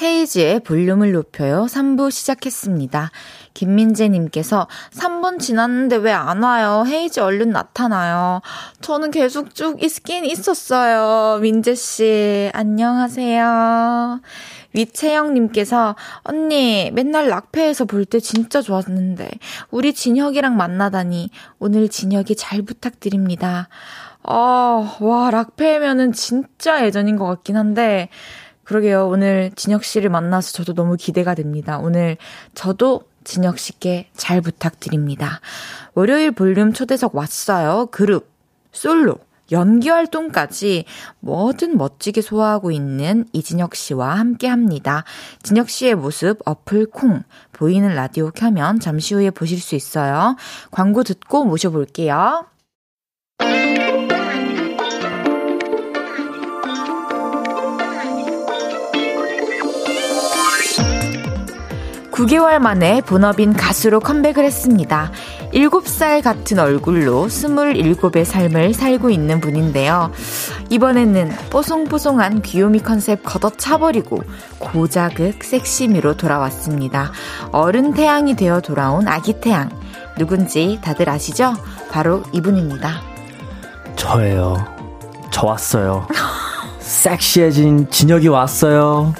[0.00, 3.10] 헤이즈의 볼륨을 높여요 3부 시작했습니다.
[3.54, 6.84] 김민재님께서 3분 지났는데 왜 안 와요?
[6.86, 8.42] 헤이즈 얼른 나타나요.
[8.80, 11.38] 저는 계속 쭉 있긴 있었어요.
[11.40, 14.20] 민재씨, 안녕하세요.
[14.74, 19.30] 위채영님께서, 언니, 맨날 락페에서 볼 때 진짜 좋았는데,
[19.70, 23.68] 우리 진혁이랑 만나다니, 오늘 진혁이 잘 부탁드립니다.
[24.22, 28.10] 아, 와, 락페면은 진짜 예전인 것 같긴 한데,
[28.66, 29.06] 그러게요.
[29.06, 31.78] 오늘 진혁 씨를 만나서 저도 너무 기대가 됩니다.
[31.78, 32.16] 오늘
[32.54, 35.40] 저도 진혁 씨께 잘 부탁드립니다.
[35.94, 37.86] 월요일 볼륨 초대석 왔어요.
[37.92, 38.28] 그룹,
[38.72, 39.18] 솔로,
[39.52, 40.84] 연기 활동까지
[41.20, 45.04] 뭐든 멋지게 소화하고 있는 이진혁 씨와 함께 합니다.
[45.44, 50.36] 진혁 씨의 모습 어플 콩 보이는 라디오 켜면 잠시 후에 보실 수 있어요.
[50.72, 52.46] 광고 듣고 모셔볼게요.
[62.16, 65.12] 9개월 만에 본업인 가수로 컴백을 했습니다.
[65.52, 70.10] 7살 같은 얼굴로 27의 삶을 살고 있는 분인데요.
[70.70, 74.22] 이번에는 뽀송뽀송한 귀요미 컨셉 걷어차버리고
[74.58, 77.12] 고자극 섹시미로 돌아왔습니다.
[77.52, 79.68] 어른 태양이 되어 돌아온 아기 태양.
[80.16, 81.52] 누군지 다들 아시죠?
[81.90, 83.02] 바로 이분입니다.
[83.96, 84.64] 저예요.
[85.30, 86.08] 저 왔어요.
[86.80, 89.12] 섹시해진 진혁이 왔어요.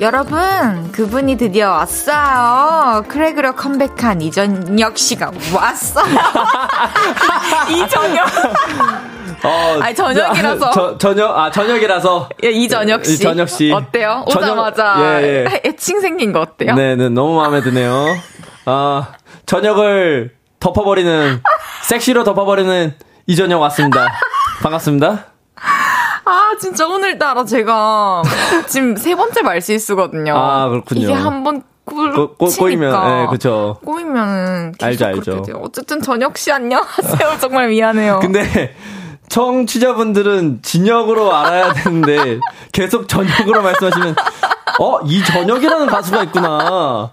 [0.00, 3.02] 여러분, 그분이 드디어 왔어요.
[3.08, 6.14] 크래그로 컴백한 이전혁 씨가 왔어요.
[7.68, 8.26] 이전혁.
[9.42, 10.70] 어, 아니 저녁이라서.
[10.70, 12.28] 저, 저녁 아 저녁이라서.
[12.44, 13.14] 예, 이전혁 씨.
[13.14, 13.72] 이전혁 씨.
[13.72, 14.24] 어때요?
[14.28, 15.62] 오자마자 저녁, 예, 예.
[15.64, 16.74] 애칭 생긴 거 어때요?
[16.74, 18.16] 네, 네 너무 마음에 드네요.
[18.66, 19.14] 아
[19.46, 21.42] 저녁을 덮어버리는
[21.82, 22.94] 섹시로 덮어버리는
[23.26, 24.06] 이전혁 왔습니다.
[24.62, 25.37] 반갑습니다.
[26.28, 28.22] 아, 진짜 오늘따라 제가
[28.66, 30.36] 지금 세 번째 말실수거든요.
[30.36, 31.00] 아, 그렇군요.
[31.00, 33.78] 이게 한번 꿀, 꼬, 꼬, 꼬이면, 예, 네, 그쵸.
[33.82, 35.42] 꼬이면 알죠, 알죠.
[35.62, 37.38] 어쨌든 전혁 씨 안녕하세요.
[37.40, 38.18] 정말 미안해요.
[38.20, 38.74] 근데
[39.28, 42.40] 청취자분들은 진혁으로 알아야 되는데
[42.72, 44.16] 계속 전혁으로 말씀하시면
[44.80, 47.10] 어, 이 전혁이라는 가수가 있구나.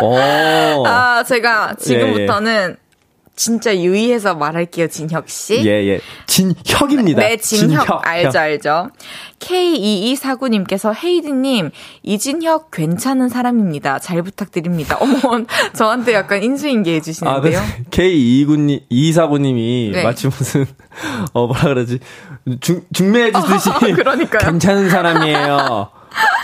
[0.00, 0.84] 어.
[0.86, 2.87] 아, 제가 지금부터는 예, 예.
[3.38, 5.64] 진짜 유의해서 말할게요, 진혁 씨.
[5.64, 6.00] 예, 예.
[6.26, 7.20] 진혁입니다.
[7.20, 7.86] 네, 진혁.
[7.86, 8.06] 진혁.
[8.06, 8.90] 알죠, 알죠.
[9.38, 11.70] K2249님께서 헤이드님,
[12.02, 14.00] 이진혁 괜찮은 사람입니다.
[14.00, 14.98] 잘 부탁드립니다.
[15.00, 17.60] 어머, 저한테 약간 인수인계 해주시는데요.
[17.60, 20.02] 아, K2249님이 네.
[20.02, 20.66] 마치 무슨,
[21.32, 22.00] 어, 뭐라 그러지.
[22.60, 23.70] 중, 중매해주듯이.
[23.70, 24.50] 어, 그러니까요.
[24.50, 25.90] 괜찮은 사람이에요.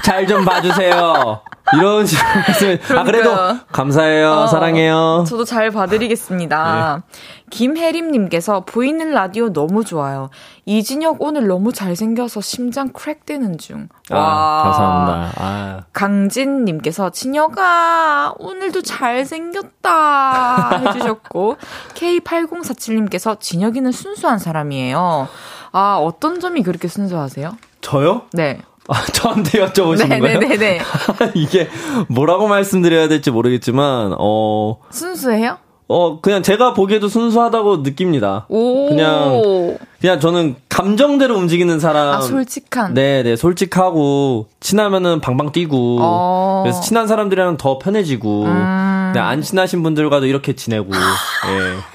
[0.05, 1.43] 잘 좀 봐주세요.
[1.73, 2.81] 이런 식으로 말씀을.
[2.99, 3.31] 아, 그래도
[3.73, 4.31] 감사해요.
[4.31, 5.25] 어, 사랑해요.
[5.27, 7.03] 저도 잘 봐드리겠습니다.
[7.07, 7.19] 네.
[7.51, 10.29] 김혜림님께서 보이는 라디오 너무 좋아요.
[10.67, 13.89] 이진혁 오늘 너무 잘생겨서 심장 crack 되는 중.
[14.11, 14.63] 아, 와.
[14.65, 15.33] 감사합니다.
[15.43, 15.81] 아.
[15.93, 20.79] 강진님께서 진혁아, 오늘도 잘생겼다.
[20.87, 21.57] 해주셨고,
[21.95, 25.29] K8047님께서 진혁이는 순수한 사람이에요.
[25.73, 27.57] 아, 어떤 점이 그렇게 순수하세요?
[27.81, 28.23] 저요?
[28.33, 28.61] 네.
[28.89, 30.39] 아, 저한테 여쭤보시는 네, 거예요?
[30.39, 30.81] 네네네.
[31.35, 31.69] 이게
[32.09, 34.79] 뭐라고 말씀드려야 될지 모르겠지만, 어.
[34.91, 35.59] 순수해요?
[35.87, 38.47] 어, 그냥 제가 보기에도 순수하다고 느낍니다.
[38.49, 38.89] 오.
[38.89, 42.15] 그냥, 그냥 저는 감정대로 움직이는 사람.
[42.15, 42.95] 아, 솔직한.
[42.95, 46.63] 네네, 솔직하고, 친하면은 방방 뛰고, 어.
[46.65, 49.13] 그래서 친한 사람들이랑 더 편해지고, 음.
[49.15, 51.94] 네, 안 친하신 분들과도 이렇게 지내고, 예.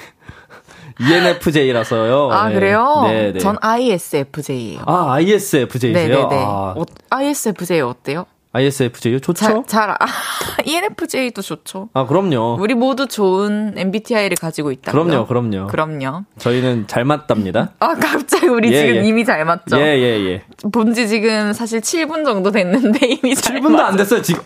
[0.99, 2.29] ENFJ라서요.
[2.33, 2.55] 아, 네.
[2.55, 3.03] 그래요?
[3.05, 3.39] 네, 네.
[3.39, 4.81] 전 ISFJ예요.
[4.85, 5.93] 아, ISFJ세요?
[5.93, 6.35] 네네네.
[6.35, 6.73] 아.
[6.77, 8.25] 어, ISFJ 어때요?
[8.51, 9.19] ISFJ요?
[9.19, 9.45] 좋죠?
[9.45, 9.95] 잘, 잘, 아,
[10.65, 11.89] ENFJ도 좋죠.
[11.93, 12.57] 아, 그럼요.
[12.59, 14.91] 우리 모두 좋은 MBTI를 가지고 있다.
[14.91, 15.67] 그럼요, 그럼요.
[15.67, 16.23] 그럼요.
[16.39, 17.73] 저희는 잘 맞답니다.
[17.79, 19.07] 아, 갑자기 우리 예, 지금 예.
[19.07, 19.77] 이미 잘 맞죠?
[19.77, 20.43] 예, 예, 예.
[20.71, 23.85] 본지 지금 사실 7분 정도 됐는데 이미 잘 7분도 맞아.
[23.85, 24.41] 안 됐어요, 지금.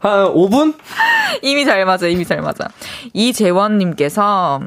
[0.00, 0.74] 한 5분?
[1.42, 2.68] 이미 잘 맞아, 이미 잘 맞아.
[3.12, 4.60] 이재원님께서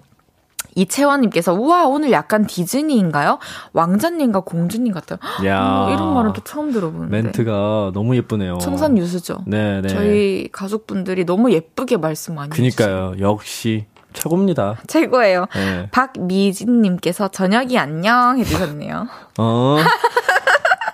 [0.76, 3.40] 이채원님께서 우와 오늘 약간 디즈니인가요?
[3.74, 5.20] 왕자님과 공주님 같아요.
[5.46, 7.22] 야 어, 이런 말은 또 처음 들어보는데.
[7.22, 8.58] 멘트가 너무 예쁘네요.
[8.60, 9.44] 청산 유수죠.
[9.48, 9.88] 네, 네.
[9.90, 13.14] 저희 가족분들이 너무 예쁘게 말씀 많이 그니까요.
[13.20, 14.78] 역시 최고입니다.
[14.88, 15.46] 최고예요.
[15.54, 15.88] 네.
[15.92, 19.08] 박미진님께서 저녁이 안녕 해주셨네요.
[19.40, 19.78] 어.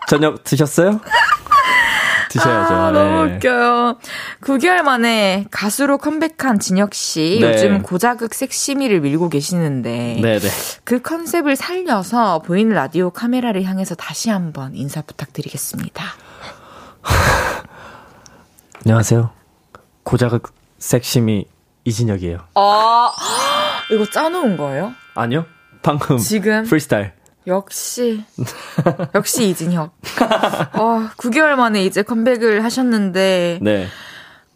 [0.07, 0.99] 저녁 드셨어요?
[2.30, 2.73] 드셔야죠.
[2.73, 3.36] 아, 너무 네.
[3.36, 3.97] 웃겨요.
[4.41, 7.39] 9개월 만에 가수로 컴백한 진혁 씨.
[7.41, 7.53] 네.
[7.53, 10.49] 요즘 고자극 섹시미를 밀고 계시는데 네, 네.
[10.83, 16.03] 그 컨셉을 살려서 보이는 라디오 카메라를 향해서 다시 한번 인사 부탁드리겠습니다.
[18.85, 19.31] 안녕하세요.
[20.03, 21.45] 고자극 섹시미
[21.85, 22.39] 이진혁이에요.
[22.55, 23.11] 아,
[23.91, 24.93] 이거 짜놓은 거예요?
[25.15, 25.45] 아니요.
[25.81, 27.13] 방금 지금 프리스타일.
[27.47, 28.23] 역시
[29.15, 29.95] 역시 이진혁.
[30.73, 33.88] 어, 9개월 만에 이제 컴백을 하셨는데 네.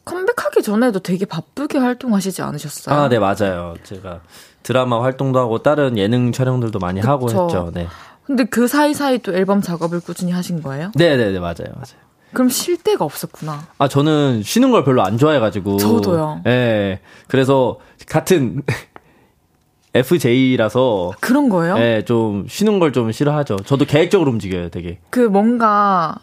[0.06, 2.95] 컴백하기 전에도 되게 바쁘게 활동하시지 않으셨어요?
[2.95, 3.76] 아, 네, 맞아요.
[3.84, 4.22] 제가
[4.64, 7.12] 드라마 활동도 하고 다른 예능 촬영들도 많이 그쵸?
[7.12, 7.72] 하고 했죠.
[7.74, 7.88] 네.
[8.26, 10.91] 근데 그 사이사이 또 앨범 작업을 꾸준히 하신 거예요?
[10.95, 11.72] 네, 네, 네, 맞아요.
[11.74, 12.02] 맞아요.
[12.34, 13.68] 그럼 쉴 데가 없었구나.
[13.78, 15.78] 아, 저는 쉬는 걸 별로 안 좋아해가지고.
[15.78, 16.41] 저도요.
[16.45, 16.49] 예.
[16.49, 17.78] 네, 그래서
[18.08, 18.62] 같은
[19.93, 21.76] FJ라서 그런 거예요?
[21.78, 23.58] 네, 좀 쉬는 걸 좀 싫어하죠.
[23.66, 24.99] 저도 계획적으로 움직여요, 되게.
[25.10, 26.16] 그 뭔가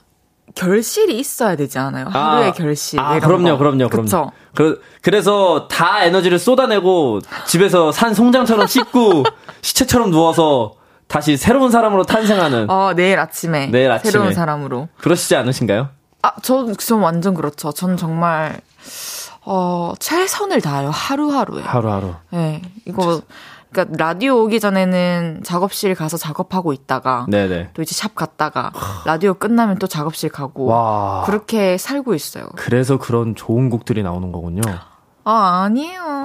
[0.55, 2.07] 결실이 있어야 되지 않아요?
[2.07, 2.99] 하루의 아, 결실.
[3.01, 3.59] 아, 그럼요, 거.
[3.59, 4.32] 그럼요, 그럼요.
[4.55, 9.24] 그, 그래서 다 에너지를 쏟아내고 집에서 산 송장처럼 씻고
[9.62, 10.74] 시체처럼 누워서
[11.07, 12.68] 다시 새로운 사람으로 탄생하는.
[12.70, 13.66] 어, 내일 아침에.
[13.68, 14.11] 내일 아침에.
[14.11, 14.88] 새로운 사람으로.
[14.99, 15.88] 그러시지 않으신가요?
[16.22, 17.72] 아, 저, 전 완전 그렇죠.
[17.72, 18.61] 전 정말,
[19.44, 20.90] 어, 최선을 다해요.
[20.90, 21.62] 하루하루에.
[21.62, 22.14] 하루하루.
[22.30, 22.61] 네.
[22.84, 23.22] 이거,
[23.79, 27.70] 그러니까 라디오 오기 전에는 작업실 가서 작업하고 있다가 네네.
[27.74, 28.72] 또 이제 샵 갔다가
[29.05, 31.22] 라디오 끝나면 또 작업실 가고 와.
[31.26, 32.49] 그렇게 살고 있어요.
[32.57, 34.62] 그래서 그런 좋은 곡들이 나오는 거군요.
[35.31, 36.24] 아, 아니에요.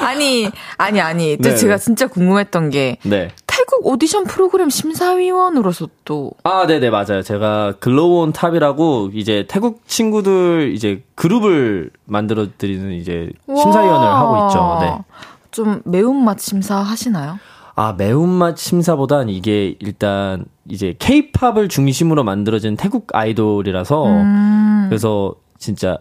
[0.00, 1.36] 아니, 아니, 아니.
[1.36, 1.56] 또 네.
[1.56, 2.96] 제가 진짜 궁금했던 게.
[3.02, 3.28] 네.
[3.64, 6.32] 태국 오디션 프로그램 심사위원으로서 또.
[6.42, 7.22] 아, 네네, 맞아요.
[7.22, 14.78] 제가 글로온 탑이라고 이제 태국 친구들 이제 그룹을 만들어드리는 이제 심사위원을 하고 있죠.
[14.82, 14.98] 네.
[15.50, 17.38] 좀 매운맛 심사 하시나요?
[17.74, 24.86] 아, 매운맛 심사보단 이게 일단 이제 케이팝을 중심으로 만들어진 태국 아이돌이라서 음.
[24.90, 25.98] 그래서 진짜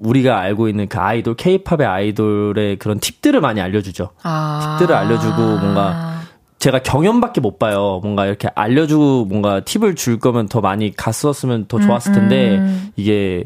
[0.00, 4.10] 우리가 알고 있는 그 아이돌, 케이팝의 아이돌의 그런 팁들을 많이 알려주죠.
[4.24, 4.76] 아.
[4.78, 6.23] 팁들을 알려주고 뭔가
[6.64, 8.00] 제가 경연밖에 못 봐요.
[8.02, 12.90] 뭔가 이렇게 알려주고 뭔가 팁을 줄 거면 더 많이 갔었으면 더 좋았을 음, 텐데 음.
[12.96, 13.44] 이게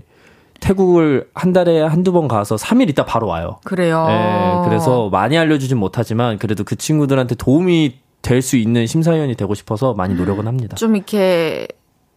[0.61, 3.59] 태국을 한 달에 한두 번 가서 3일 있다 바로 와요.
[3.64, 4.07] 그래요.
[4.07, 9.95] 네, 그래서 많이 알려주진 못하지만 그래도 그 친구들한테 도움이 될 수 있는 심사위원이 되고 싶어서
[9.95, 10.77] 많이 노력은 합니다.
[10.77, 11.66] 좀 이렇게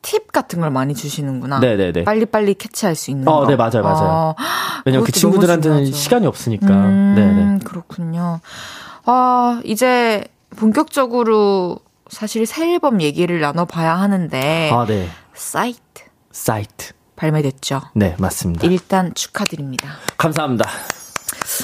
[0.03, 1.61] 팁 같은 걸 많이 주시는구나.
[1.61, 2.03] 네네네.
[2.03, 3.47] 빨리빨리 캐치할 수 있는 어, 거.
[3.47, 4.09] 네, 맞아요, 맞아요.
[4.09, 4.35] 어,
[4.85, 6.67] 왜냐면 그 친구들한테는 시간이 없으니까.
[6.67, 7.59] 음, 네네.
[7.63, 8.39] 그렇군요.
[9.05, 10.25] 아, 이제
[10.57, 11.79] 본격적으로
[12.09, 14.69] 사실 새 앨범 얘기를 나눠봐야 하는데.
[14.73, 15.07] 아, 네.
[15.33, 16.03] Sight.
[16.31, 16.93] Sight.
[17.15, 17.81] 발매됐죠.
[17.93, 18.67] 네, 맞습니다.
[18.67, 19.89] 일단 축하드립니다.
[20.17, 20.67] 감사합니다.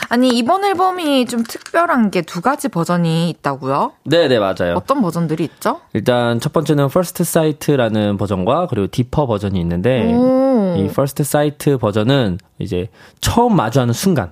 [0.09, 3.93] 아니 이번 앨범이 좀 특별한 게 두 가지 버전이 있다고요?
[4.03, 4.75] 네, 네 맞아요.
[4.75, 5.81] 어떤 버전들이 있죠?
[5.93, 10.75] 일단 첫 번째는 First Sight라는 버전과 그리고 Deeper 버전이 있는데 오.
[10.77, 12.89] 이 First Sight 버전은 이제
[13.21, 14.31] 처음 마주하는 순간,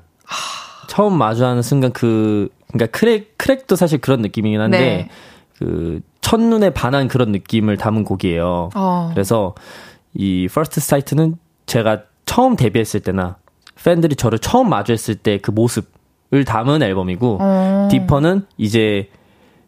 [0.88, 5.10] 처음 마주하는 순간 그 그러니까 Crack Crack도 사실 그런 느낌이긴 한데 네.
[5.58, 8.70] 그 첫눈에 반한 그런 느낌을 담은 곡이에요.
[8.76, 9.10] 어.
[9.14, 9.54] 그래서
[10.14, 13.38] 이 First Sight는 제가 처음 데뷔했을 때나
[13.84, 17.88] 팬들이 저를 처음 마주했을 때 그 모습을 담은 앨범이고 어.
[17.92, 19.10] 디퍼는 이제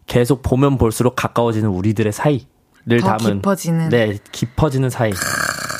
[0.08, 5.12] 계속 보면 볼수록 가까워지는 우리들의 사이를 담은 깊어지는 네 깊어지는 사이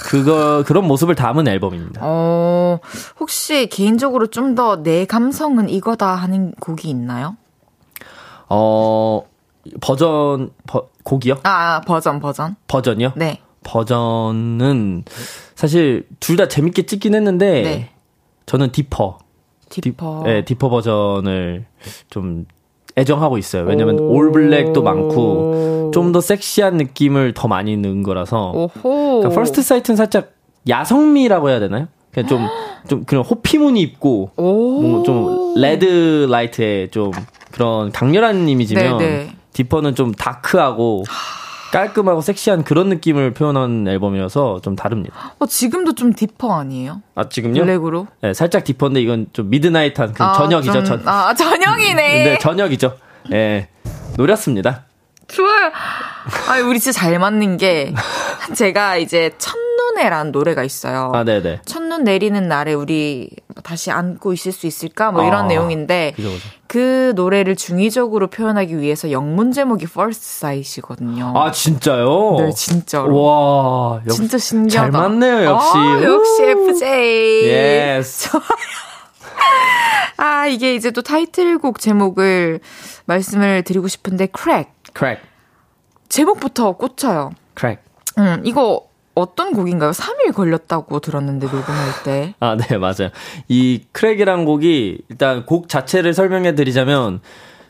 [0.08, 1.99] 그거 그런 모습을 담은 앨범입니다.
[2.03, 2.80] 어
[3.20, 7.36] 혹시 개인적으로 좀 더 내 감성은 이거다 하는 곡이 있나요?
[8.49, 9.24] 어
[9.82, 11.39] 버전 버, 곡이요?
[11.43, 13.14] 아, 아 버전 버전 버전이요?
[13.18, 15.03] 네 버전은
[15.55, 17.89] 사실 둘 다 재밌게 찍긴 했는데 네.
[18.45, 19.17] 저는 Deeper.
[19.69, 20.21] Deeper.
[20.24, 21.66] 디, 네, Deeper 버전을
[22.10, 22.45] 좀
[22.97, 23.63] 애정하고 있어요.
[23.63, 28.51] 왜냐면 all black도 많고 좀 더 섹시한 느낌을 더 많이 넣은 거라서.
[28.51, 29.19] 오호.
[29.21, 30.31] 그러니까 First Sight는 살짝
[30.67, 31.87] 야성미라고 해야 되나요?
[32.11, 32.47] 그냥 좀,
[32.87, 37.11] 좀 그런 호피무늬 입고, 뭐좀 red light에 좀
[37.51, 39.29] 그런 강렬한 이미지면, 네네.
[39.53, 41.03] Deeper는 좀 dark하고,
[41.72, 45.34] 깔끔하고 섹시한 그런 느낌을 표현한 앨범이어서 좀 다릅니다.
[45.39, 47.01] 어, 지금도 좀 deeper 아니에요?
[47.15, 47.61] 아, 지금요?
[47.63, 48.07] 블랙으로?
[48.22, 50.72] 네, 살짝 deeper인데 이건 좀 midnight한 그 아, 저녁이죠.
[50.74, 52.24] 좀, 전, 아, 저녁이네.
[52.24, 52.97] 네, 저녁이죠.
[53.32, 53.36] 예.
[53.36, 53.70] 네,
[54.18, 54.86] 노렸습니다.
[55.28, 55.72] 좋아요.
[56.49, 57.93] 아, 우리 진짜 잘 맞는 게
[58.55, 61.11] 제가 이제 첫 눈에라는 노래가 있어요.
[61.13, 61.61] 아, 네네.
[61.65, 63.30] 첫눈 내리는 날에 우리
[63.63, 65.11] 다시 안고 있을 수 있을까?
[65.11, 66.49] 뭐 이런 아, 내용인데 그죠, 그죠.
[66.67, 71.34] 그 노래를 중의적으로 표현하기 위해서 영문 제목이 First Sight이거든요.
[71.36, 72.36] 아 진짜요?
[72.39, 73.21] 네, 진짜로.
[73.21, 74.91] 와, 역, 진짜 신기하다.
[74.91, 75.71] 잘 맞네요, 역시.
[75.75, 77.43] 아, 역시 FJ.
[77.45, 78.30] Yes.
[80.17, 82.59] 아, 이게 이제 또 타이틀곡 제목을
[83.05, 84.71] 말씀을 드리고 싶은데, Crack.
[84.93, 85.19] Crack.
[86.09, 87.32] 제목부터 꽂혀요.
[87.53, 87.80] Crack.
[88.17, 88.86] 음, 이거
[89.18, 89.91] 어떤 곡인가요?
[89.91, 92.36] 3일 걸렸다고 들었는데 녹음할 때.
[92.39, 93.09] 아, 네, 맞아요.
[93.47, 97.22] 이 크랙이란 곡이 일단 곡 자체를 설명해 드리자면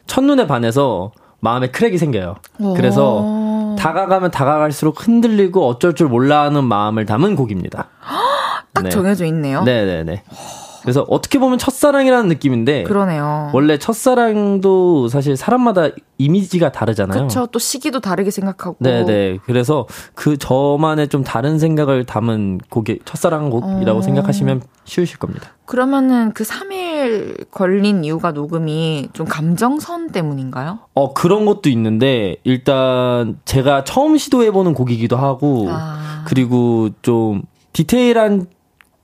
[0.08, 2.36] 첫눈에 반해서 마음에 크랙이 생겨요.
[2.76, 7.90] 그래서 다가가면 다가갈수록 흔들리고 어쩔 줄 몰라 하는 마음을 담은 곡입니다.
[8.74, 8.90] 딱 네.
[8.90, 9.64] 정해져 있네요.
[9.64, 10.24] 네, 네, 네.
[10.82, 13.52] 그래서 어떻게 보면 첫사랑이라는 느낌인데 그러네요.
[13.54, 17.18] 원래 첫사랑도 사실 사람마다 이미지가 다르잖아요.
[17.18, 17.48] 그렇죠.
[17.48, 18.78] 또 시기도 다르게 생각하고.
[18.80, 19.38] 네, 네.
[19.46, 24.02] 그래서 그 저만의 좀 다른 생각을 담은 곡이 첫사랑 곡이라고 어...
[24.02, 25.52] 생각하시면 쉬우실 겁니다.
[25.66, 30.80] 그러면은 그 3일 걸린 이유가 녹음이 좀 감정선 때문인가요?
[30.94, 36.24] 어, 그런 것도 있는데 일단 제가 처음 시도해 보는 곡이기도 하고 아...
[36.28, 38.48] 그리고 좀 디테일한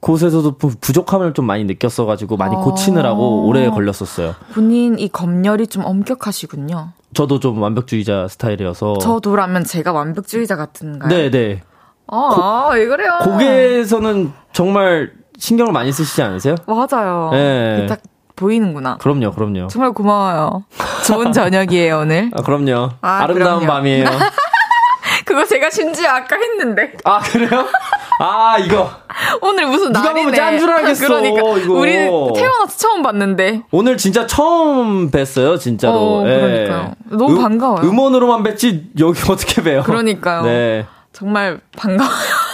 [0.03, 3.45] 곳에서도 부족함을 좀 많이 느꼈어가지고 많이 고치느라고 아.
[3.47, 4.35] 오래 걸렸었어요.
[4.53, 6.89] 본인 이 검열이 좀 엄격하시군요.
[7.13, 8.97] 저도 좀 완벽주의자 스타일이어서.
[8.97, 11.09] 저도라면 제가 완벽주의자 같은가요?
[11.09, 11.61] 네, 네.
[12.07, 13.11] 아, 고, 왜 그래요?
[13.23, 16.55] 곡에서는 정말 신경을 많이 쓰시지 않으세요?
[16.67, 17.29] 맞아요.
[17.31, 17.85] 네.
[17.87, 18.01] 딱
[18.35, 18.97] 보이는구나.
[18.97, 19.67] 그럼요, 그럼요.
[19.67, 20.65] 정말 고마워요.
[21.05, 22.29] 좋은 저녁이에요, 오늘.
[22.33, 22.89] 아, 그럼요.
[23.01, 23.65] 아, 름다운.
[23.65, 24.05] 밤이에요.
[25.25, 26.93] 그거 제가 심지어 아까 했는데.
[27.05, 27.65] 아, 그래요?
[28.19, 28.89] 아, 이거.
[29.41, 30.23] 오늘 무슨 누가 날이네.
[30.23, 31.07] 보면 짠줄 알겠어.
[31.07, 31.57] 그러니까.
[31.57, 31.73] 이거.
[31.73, 33.63] 우리 태어나서 처음 봤는데.
[33.71, 35.95] 오늘 진짜 처음 뵀어요, 진짜로.
[35.95, 36.93] 어, 그러니까요.
[37.11, 37.15] 예.
[37.15, 37.81] 너무 음, 반가워요.
[37.87, 39.83] 음원으로만 뵀지, 여기 어떻게 봬요?
[39.83, 40.43] 그러니까요.
[40.43, 40.85] 네.
[41.11, 42.13] 정말 반가워요.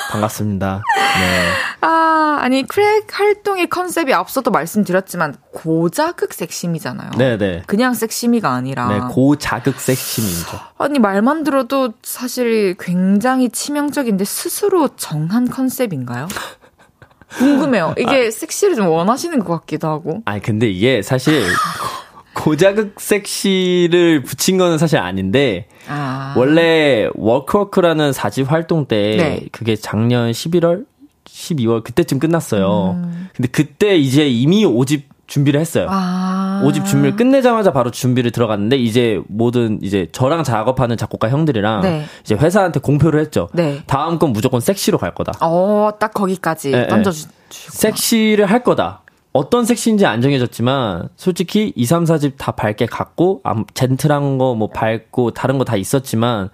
[0.09, 0.81] 반갑습니다.
[1.19, 1.49] 네.
[1.81, 7.11] 아, 아니, Crack 활동의 컨셉이 앞서도 말씀드렸지만, 고자극 섹시미잖아요.
[7.11, 7.37] 네네.
[7.37, 7.63] 네.
[7.67, 8.87] 그냥 섹시미가 아니라.
[8.87, 10.59] 네, 고자극 섹시미죠.
[10.79, 16.27] 아니, 말만 들어도 사실 굉장히 치명적인데, 스스로 정한 컨셉인가요?
[17.37, 17.93] 궁금해요.
[17.99, 20.21] 이게 아, 섹시를 좀 원하시는 것 같기도 하고.
[20.25, 21.45] 아니, 근데 이게 사실,
[22.39, 26.33] 고자극 섹시를 붙인 거는 사실 아닌데 아.
[26.37, 29.45] 원래 워크워크라는 사집 활동 때 네.
[29.51, 30.85] 그게 작년 11월
[31.25, 32.97] 12월 그때쯤 끝났어요.
[32.97, 33.29] 음.
[33.35, 35.87] 근데 그때 이제 이미 오집 준비를 했어요.
[35.89, 36.63] 아.
[36.65, 42.05] 오집 준비를 끝내자마자 바로 준비를 들어갔는데 이제 모든 이제 저랑 작업하는 작곡가 형들이랑 네.
[42.21, 43.49] 이제 회사한테 공표를 했죠.
[43.53, 43.83] 네.
[43.85, 45.33] 다음 건 무조건 섹시로 갈 거다.
[45.41, 47.27] 어, 딱 거기까지 네, 던져주.
[47.27, 47.31] 네.
[47.49, 49.01] 섹시를 할 거다.
[49.31, 53.41] 어떤 섹시인지 안 정해졌지만 솔직히 2, 3, 4집 다 밝게 갔고
[53.73, 56.49] 젠틀한 거 뭐 밝고 다른 거 다 있었지만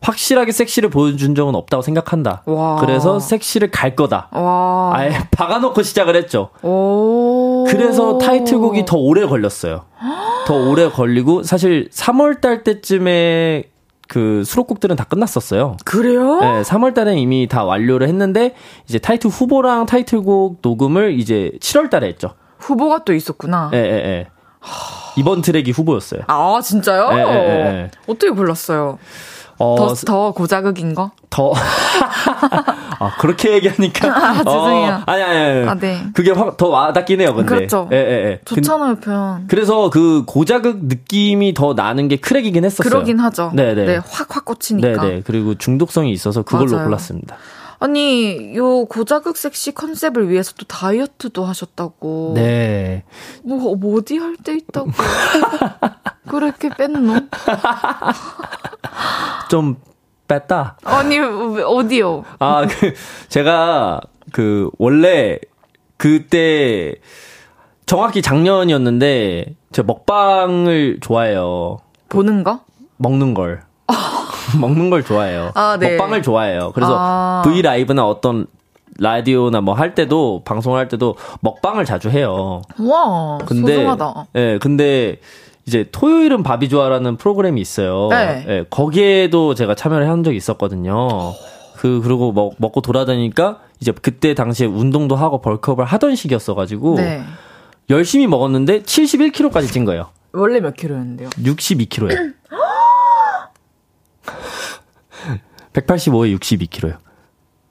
[0.00, 2.42] 확실하게 섹시를 보여준 적은 없다고 생각한다.
[2.46, 2.76] 와.
[2.76, 4.28] 그래서 섹시를 갈 거다.
[4.32, 4.92] 와.
[4.94, 6.50] 아예 박아놓고 시작을 했죠.
[7.68, 9.84] 그래서 타이틀곡이 더 오래 걸렸어요.
[10.46, 13.64] 더 오래 걸리고 사실 3월 달 때쯤에
[14.08, 15.76] 그 수록곡들은 다 끝났었어요.
[15.84, 16.40] 그래요?
[16.40, 18.54] 네, 3월 달에 이미 다 완료를 했는데
[18.88, 22.34] 이제 타이틀 후보랑 타이틀곡 녹음을 이제 7월 달에 했죠.
[22.58, 23.70] 후보가 또 있었구나.
[23.74, 24.26] 예, 예, 예.
[25.16, 26.22] 이번 트랙이 후보였어요.
[26.26, 27.08] 아, 진짜요?
[27.12, 27.90] 예, 예, 예.
[28.06, 28.98] 어떻게 골랐어요?
[29.58, 31.10] 어, 더, 더 고자극인 거?
[31.30, 31.52] 더.
[33.00, 34.08] 아, 그렇게 얘기하니까.
[34.08, 34.92] 아, 죄송해요.
[34.94, 35.68] 어, 아니, 아니, 아니.
[35.68, 36.04] 아, 네.
[36.14, 37.48] 그게 확, 더 와닿긴 해요, 근데.
[37.54, 37.88] 그렇죠.
[37.92, 38.00] 예, 예,
[38.30, 38.40] 예.
[38.44, 39.46] 좋잖아요, 표현.
[39.48, 42.88] 그래서 그 고자극 느낌이 더 나는 게 크랙이긴 했었어요.
[42.88, 43.52] 그러긴 하죠.
[43.54, 43.74] 네네.
[43.74, 43.86] 네.
[43.86, 45.00] 네, 확, 확 꽂히니까.
[45.00, 45.14] 네네.
[45.14, 45.22] 네.
[45.24, 46.84] 그리고 중독성이 있어서 그걸로 맞아요.
[46.86, 47.36] 골랐습니다.
[47.80, 52.32] 아니, 요 고자극 섹시 컨셉을 위해서 또 다이어트도 하셨다고.
[52.34, 53.04] 네.
[53.44, 54.90] 뭐, 뭐 어디 할 때 있다고.
[56.28, 57.20] 그렇게 뺐노?
[59.50, 59.76] 좀
[60.26, 60.78] 뺐다.
[60.84, 62.24] 아니, 어디요?
[62.38, 62.94] 아, 그,
[63.28, 64.00] 제가,
[64.32, 65.38] 그, 원래,
[65.96, 66.94] 그때,
[67.86, 71.78] 정확히 작년이었는데, 제가 먹방을 좋아해요.
[72.10, 72.60] 보는 거?
[72.96, 73.62] 먹는 걸.
[74.60, 75.52] 먹는 걸 좋아해요.
[75.54, 75.90] 아, 네.
[75.96, 76.72] 먹방을 좋아해요.
[76.74, 77.42] 그래서 아.
[77.44, 78.46] V 라이브나 어떤
[79.00, 82.62] 라디오나 뭐 할 때도 방송을 할 때도 먹방을 자주 해요.
[82.78, 84.26] 와, 근데 소중하다.
[84.34, 85.20] 예, 네, 근데
[85.66, 88.08] 이제 토요일은 밥이 좋아라는 프로그램이 있어요.
[88.10, 88.44] 네.
[88.46, 88.64] 네.
[88.70, 91.34] 거기에도 제가 참여를 한 적이 있었거든요.
[91.76, 97.22] 그 그리고 먹, 먹고 돌아다니까 이제 그때 당시에 운동도 하고 벌크업을 하던 시기였어 가지고 네.
[97.90, 100.08] 열심히 먹었는데 71kg까지 찐 거예요.
[100.32, 101.28] 원래 몇 킬로였는데요?
[101.30, 102.34] 62kg요.
[105.72, 106.96] 185에 62kg요.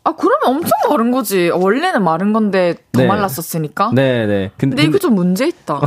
[0.04, 1.50] 아, 그러면 엄청 마른 거지.
[1.50, 3.08] 원래는 마른 건데 더 네.
[3.08, 3.92] 말랐었으니까.
[3.94, 4.52] 네, 네.
[4.58, 5.82] 근데, 근데 이거 좀 문제 있다.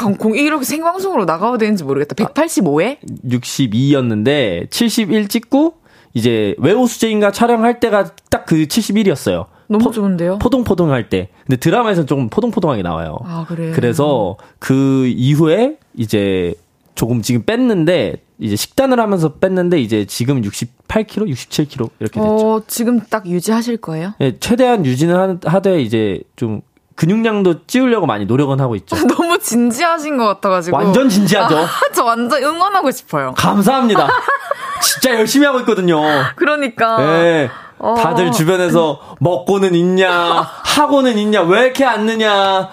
[0.00, 2.16] 이거 공, 이렇게 생방송으로 나가야 되는지 모르겠다.
[2.16, 2.98] 185에?
[3.24, 5.74] 62였는데 71 찍고
[6.14, 9.46] 이제 외호수제인가 촬영할 때가 딱 그 71이었어요.
[9.68, 10.38] 너무 포, 좋은데요?
[10.40, 11.28] 포동포동 할 때.
[11.46, 13.18] 근데 드라마에서 조금 포동포동하게 나와요.
[13.24, 13.72] 아, 그래요?
[13.76, 16.54] 그래서 그 이후에 이제
[17.00, 22.22] 조금 지금 뺐는데 이제 식단을 하면서 뺐는데 이제 지금 68kg, 67kg 이렇게 됐죠.
[22.22, 24.12] 어, 지금 딱 유지하실 거예요?
[24.18, 26.60] 네, 최대한 유지는 하되 이제 좀
[26.96, 28.96] 근육량도 찌우려고 많이 노력은 하고 있죠.
[29.08, 30.76] 너무 진지하신 것 같아가지고.
[30.76, 31.56] 완전 진지하죠.
[31.56, 33.32] 아, 저 완전 응원하고 싶어요.
[33.34, 34.06] 감사합니다.
[34.84, 36.02] 진짜 열심히 하고 있거든요.
[36.36, 36.98] 그러니까.
[36.98, 37.48] 네.
[37.78, 37.94] 어.
[37.94, 42.68] 다들 주변에서 먹고는 있냐, 하고는 있냐, 왜 이렇게 안 느냐.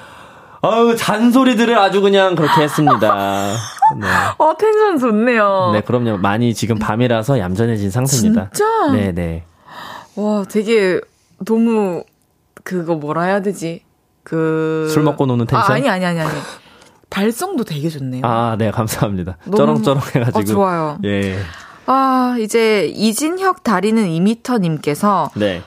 [0.60, 3.56] 어우, 잔소리들을 아주 그냥 그렇게 했습니다.
[3.96, 4.08] 네.
[4.38, 5.72] 어, 텐션 좋네요.
[5.74, 6.18] 네, 그럼요.
[6.18, 8.50] 많이 지금 밤이라서 얌전해진 상태입니다.
[8.54, 8.92] 진짜?
[8.92, 9.44] 네, 네.
[10.16, 11.00] 와, 되게
[11.46, 12.04] 너무
[12.64, 13.84] 그거 뭐라 해야 되지?
[14.24, 14.88] 그.
[14.92, 15.72] 술 먹고 노는 텐션?
[15.72, 16.32] 아, 아니, 아니, 아니, 아니.
[17.10, 18.22] 발성도 되게 좋네요.
[18.26, 19.38] 아, 네, 감사합니다.
[19.46, 19.58] 너무...
[19.58, 20.40] 쩌렁쩌렁 해가지고.
[20.40, 20.98] 어, 좋아요.
[21.06, 21.38] 예.
[21.86, 25.30] 아, 이제 이진혁 다리는 2미터님께서.
[25.36, 25.64] 네.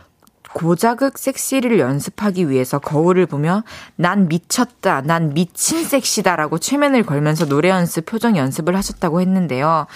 [0.52, 3.62] 고자극 섹시를 연습하기 위해서 거울을 보며
[3.96, 9.86] 난 미쳤다, 난 미친 섹시다라고 최면을 걸면서 노래 연습, 표정 연습을 하셨다고 했는데요.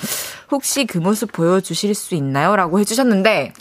[0.50, 2.54] 혹시 그 모습 보여주실 수 있나요?
[2.56, 3.52] 라고 해주셨는데,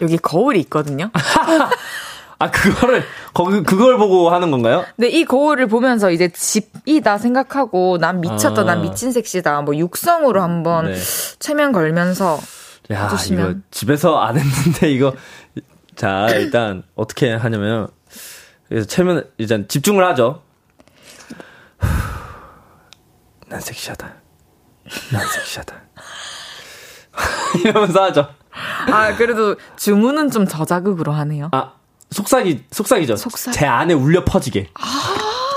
[0.00, 1.10] 여기 거울이 있거든요.
[2.40, 3.04] 아, 그거를,
[3.34, 4.84] 거기, 그걸 보고 하는 건가요?
[4.96, 8.64] 네, 이 거울을 보면서 이제 집이다 생각하고, 난 미쳤다, 아.
[8.64, 10.96] 난 미친 섹시다, 뭐 육성으로 한번 네.
[11.40, 12.38] 최면 걸면서.
[12.92, 13.50] 야, 해주시면.
[13.50, 15.14] 이거 집에서 안 했는데, 이거.
[15.98, 17.88] 자, 일단, 어떻게 하냐면,
[18.68, 20.42] 그래서 최면, 일단 집중을 하죠.
[23.48, 24.14] 난 섹시하다.
[25.12, 25.74] 난 섹시하다.
[27.64, 28.28] 이러면서 하죠.
[28.92, 31.48] 아, 그래도 주문은 좀 저자극으로 하네요.
[31.50, 31.72] 아,
[32.12, 33.16] 속삭이, 속삭이죠.
[33.16, 33.52] 속삭.
[33.52, 34.70] 제 안에 울려 퍼지게.
[34.74, 34.82] 아~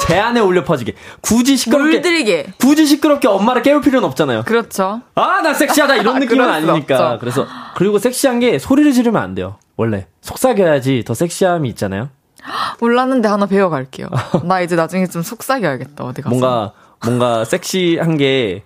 [0.07, 0.95] 제 안에 울려 퍼지게.
[1.21, 1.99] 굳이 시끄럽게.
[1.99, 2.53] 물들게.
[2.59, 4.43] 굳이 시끄럽게 엄마를 깨울 필요는 없잖아요.
[4.43, 5.01] 그렇죠.
[5.13, 5.97] 아, 나 섹시하다.
[5.97, 7.19] 이런 아, 느낌은 아니니까.
[7.19, 9.57] 그래서, 그리고 섹시한 게 소리를 지르면 안 돼요.
[9.77, 10.07] 원래.
[10.21, 12.09] 속삭여야지 더 섹시함이 있잖아요.
[12.79, 14.07] 몰랐는데 하나 배워갈게요.
[14.43, 16.03] 나 이제 나중에 좀 속삭여야겠다.
[16.03, 16.35] 어디 가서.
[16.35, 18.63] 뭔가, 뭔가 섹시한 게,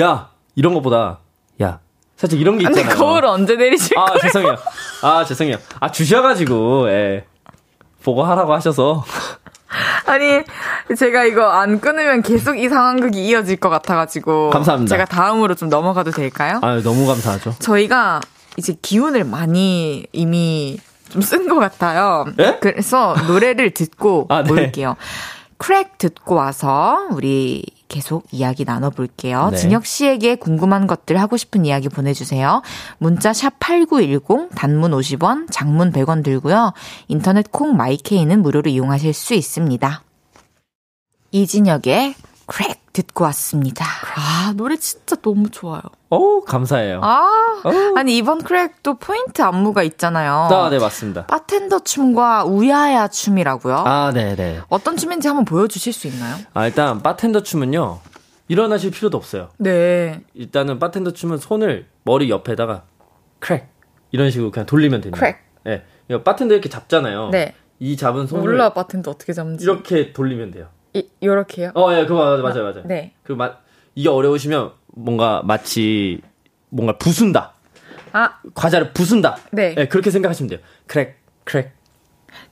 [0.00, 0.30] 야!
[0.54, 1.18] 이런 것보다,
[1.62, 1.80] 야,
[2.16, 2.82] 살짝 이런 게 있잖아요.
[2.84, 4.20] 근데 거울 언제 내리실 아, 거예요?
[4.20, 4.56] 죄송해요.
[5.02, 5.56] 아, 죄송해요.
[5.80, 7.24] 아, 주셔가지고, 예.
[8.02, 9.04] 보고 하라고 하셔서.
[10.06, 10.42] 아니,
[10.96, 14.50] 제가 이거 안 끊으면 계속 이 상황극이 이어질 것 같아가지고.
[14.50, 14.88] 감사합니다.
[14.88, 16.58] 제가 다음으로 좀 넘어가도 될까요?
[16.62, 17.54] 아, 너무 감사하죠.
[17.58, 18.20] 저희가
[18.58, 20.78] 이제 기운을 많이 이미
[21.10, 22.26] 좀 쓴 것 같아요.
[22.38, 22.58] 예?
[22.60, 24.50] 그래서 노래를 듣고 아, 네.
[24.50, 24.96] 올게요.
[25.56, 29.48] Crack 듣고 와서 우리 계속 이야기 나눠볼게요.
[29.50, 29.56] 네.
[29.56, 32.62] 진혁 씨에게 궁금한 것들 하고 싶은 이야기 보내주세요.
[32.98, 36.74] 문자 샵 8910, 단문 50원, 장문 100원 들고요.
[37.08, 40.02] 인터넷 콩 마이케이는 무료로 이용하실 수 있습니다.
[41.30, 42.14] 이진혁의
[42.48, 43.84] Crack 듣고 왔습니다.
[44.16, 45.82] 아, 노래 진짜 너무 좋아요.
[46.08, 47.00] 오, 감사해요.
[47.02, 47.98] 아, 오.
[47.98, 50.48] 아니, 이번 Crack도 포인트 안무가 있잖아요.
[50.50, 51.26] 아, 네, 맞습니다.
[51.26, 53.76] 바텐더 춤과 우야야 춤이라고요?
[53.76, 54.60] 아, 네, 네.
[54.70, 56.36] 어떤 춤인지 한번 보여주실 수 있나요?
[56.54, 58.00] 아, 일단, 바텐더 춤은요,
[58.48, 59.50] 일어나실 필요도 없어요.
[59.58, 60.22] 네.
[60.32, 62.84] 일단은 바텐더 춤은 손을 머리 옆에다가
[63.40, 63.68] Crack,
[64.10, 65.20] 이런 식으로 그냥 돌리면 됩니다.
[65.20, 65.36] Crack.
[65.64, 65.84] 네.
[66.24, 67.28] 바텐더 이렇게 잡잖아요.
[67.28, 67.54] 네.
[67.78, 68.42] 이 잡은 손을.
[68.42, 69.64] 몰라, 바텐더 어떻게 잡는지.
[69.64, 70.68] 이렇게 돌리면 돼요.
[70.94, 71.72] 이, 요렇게요?
[71.74, 72.82] 어, 예, 그거 맞아요, 맞아요, 맞아요.
[72.86, 73.12] 네.
[73.22, 73.56] 그 마,
[73.94, 76.20] 이게 어려우시면 뭔가 마치
[76.70, 77.52] 뭔가 부순다.
[78.12, 78.38] 아.
[78.54, 79.36] 과자를 부순다.
[79.52, 79.74] 네.
[79.74, 79.88] 네.
[79.88, 80.60] 그렇게 생각하시면 돼요.
[80.86, 81.72] 크랙, 크랙.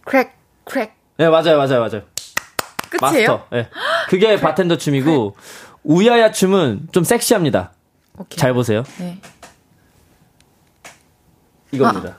[0.05, 0.33] 크랙,
[0.65, 0.95] 크랙.
[1.17, 2.03] 네, 맞아요, 맞아요, 맞아요.
[2.91, 3.29] 끝이에요?
[3.29, 3.47] 마스터.
[3.51, 3.69] 네.
[4.09, 5.45] 그게 crack, 바텐더 춤이고, crack.
[5.85, 7.73] 우야야 춤은 좀 섹시합니다.
[8.19, 8.39] 오케이.
[8.39, 8.83] 잘 보세요.
[8.99, 9.21] 네.
[11.73, 12.17] 이겁니다.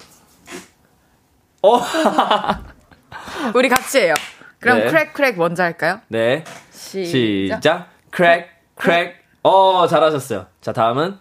[1.62, 1.68] 아.
[1.68, 1.82] 어.
[3.54, 4.14] 우리 같이 해요.
[4.60, 4.88] 그럼 네.
[4.88, 6.00] Crack crack 먼저 할까요?
[6.08, 6.44] 네.
[6.72, 7.58] 시작.
[7.58, 7.88] 시작.
[8.12, 9.16] Crack crack.
[9.44, 10.48] 어, 잘하셨어요.
[10.62, 11.18] 자, 다음은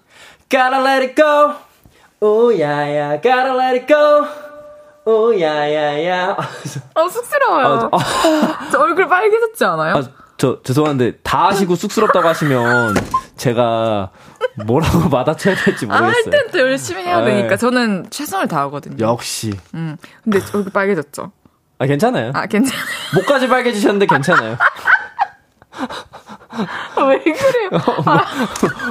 [0.48, 1.54] Gotta let it go.
[2.20, 4.26] 오야야, gotta let it go.
[5.04, 6.36] 오야야야.
[6.94, 7.90] 어, 쑥스러워요.
[7.92, 8.68] 아, 아.
[8.72, 9.96] 저 얼굴 빨개졌지 않아요?
[9.96, 10.02] 아,
[10.36, 12.94] 저 죄송한데 다 하시고 쑥스럽다고 하시면
[13.36, 14.10] 제가
[14.66, 16.10] 뭐라고 받아쳐야 될지 모르겠어요.
[16.10, 17.34] 아, 할 땐 또 열심히 해야 네.
[17.36, 18.96] 되니까 저는 최선을 다하거든요.
[19.04, 19.52] 역시.
[19.74, 19.96] 음.
[20.24, 21.30] 근데 얼굴 빨개졌죠.
[21.78, 22.32] 아, 괜찮아요.
[22.34, 22.84] 아, 괜찮아요.
[23.14, 24.56] 목까지 빨개지셨는데 괜찮아요.
[26.96, 27.70] 아, 왜 그래요?
[28.06, 28.24] 아.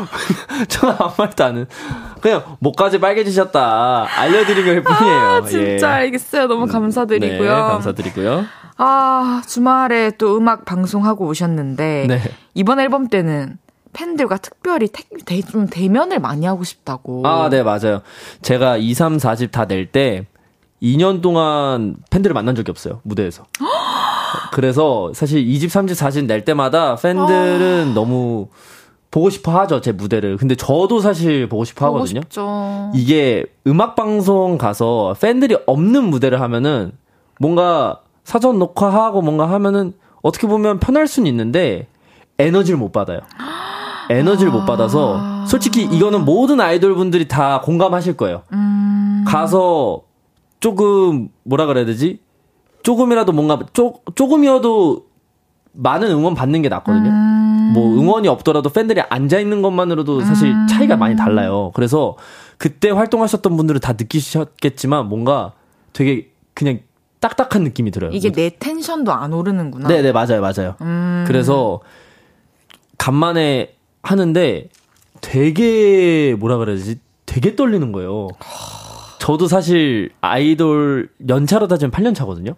[0.69, 1.65] 저는 아무 말도 안 해.
[2.21, 4.05] 그냥 목까지 빨개지셨다.
[4.19, 5.19] 알려드린 것 뿐이에요.
[5.19, 5.93] 아, 진짜 예.
[6.03, 6.47] 알겠어요.
[6.47, 7.39] 너무 감사드리고요.
[7.39, 8.45] 네, 감사드리고요.
[8.77, 12.21] 아, 주말에 또 음악 방송하고 오셨는데, 네.
[12.53, 13.57] 이번 앨범 때는
[13.93, 17.25] 팬들과 특별히 태, 대, 좀 대면을 많이 하고 싶다고.
[17.25, 18.01] 아, 네, 맞아요.
[18.41, 20.27] 제가 2, 3, 4집 다 낼 때,
[20.85, 22.99] 2년 동안 팬들을 만난 적이 없어요.
[23.03, 23.43] 무대에서.
[24.51, 27.93] 그래서 사실 2집, 3집, 4집 낼 때마다 팬들은 아.
[27.93, 28.47] 너무
[29.09, 30.37] 보고 싶어 하죠, 제 무대를.
[30.37, 32.21] 근데 저도 사실 보고 싶어 보고 하거든요.
[32.21, 32.91] 싶죠.
[32.93, 36.91] 이게 음악방송 가서 팬들이 없는 무대를 하면은
[37.39, 41.87] 뭔가 사전 녹화하고 뭔가 하면은 어떻게 보면 편할 수는 있는데
[42.39, 43.21] 에너지를 못 받아요.
[44.09, 44.55] 에너지를 아.
[44.55, 48.43] 못 받아서 솔직히 이거는 모든 아이돌 분들이 다 공감하실 거예요.
[48.51, 49.23] 음.
[49.27, 50.01] 가서
[50.59, 52.19] 조금 뭐라 그래야 되지?
[52.83, 55.05] 조금이라도 뭔가 쪼, 조금이어도
[55.73, 57.09] 많은 응원 받는 게 낫거든요.
[57.09, 57.71] 음.
[57.73, 60.67] 뭐 응원이 없더라도 팬들이 앉아 있는 것만으로도 사실 음.
[60.67, 61.71] 차이가 많이 달라요.
[61.73, 62.15] 그래서
[62.57, 65.53] 그때 활동하셨던 분들은 다 느끼셨겠지만 뭔가
[65.93, 66.79] 되게 그냥
[67.19, 68.11] 딱딱한 느낌이 들어요.
[68.11, 69.87] 이게 내 텐션도 안 오르는구나.
[69.87, 70.75] 네, 네, 맞아요, 맞아요.
[70.81, 71.25] 음.
[71.27, 71.81] 그래서
[72.97, 74.69] 간만에 하는데
[75.21, 76.99] 되게 뭐라 그래야 되지?
[77.25, 78.27] 되게 떨리는 거예요.
[79.25, 82.53] 저도 사실 아이돌 연차로 따지면 8년 차거든요.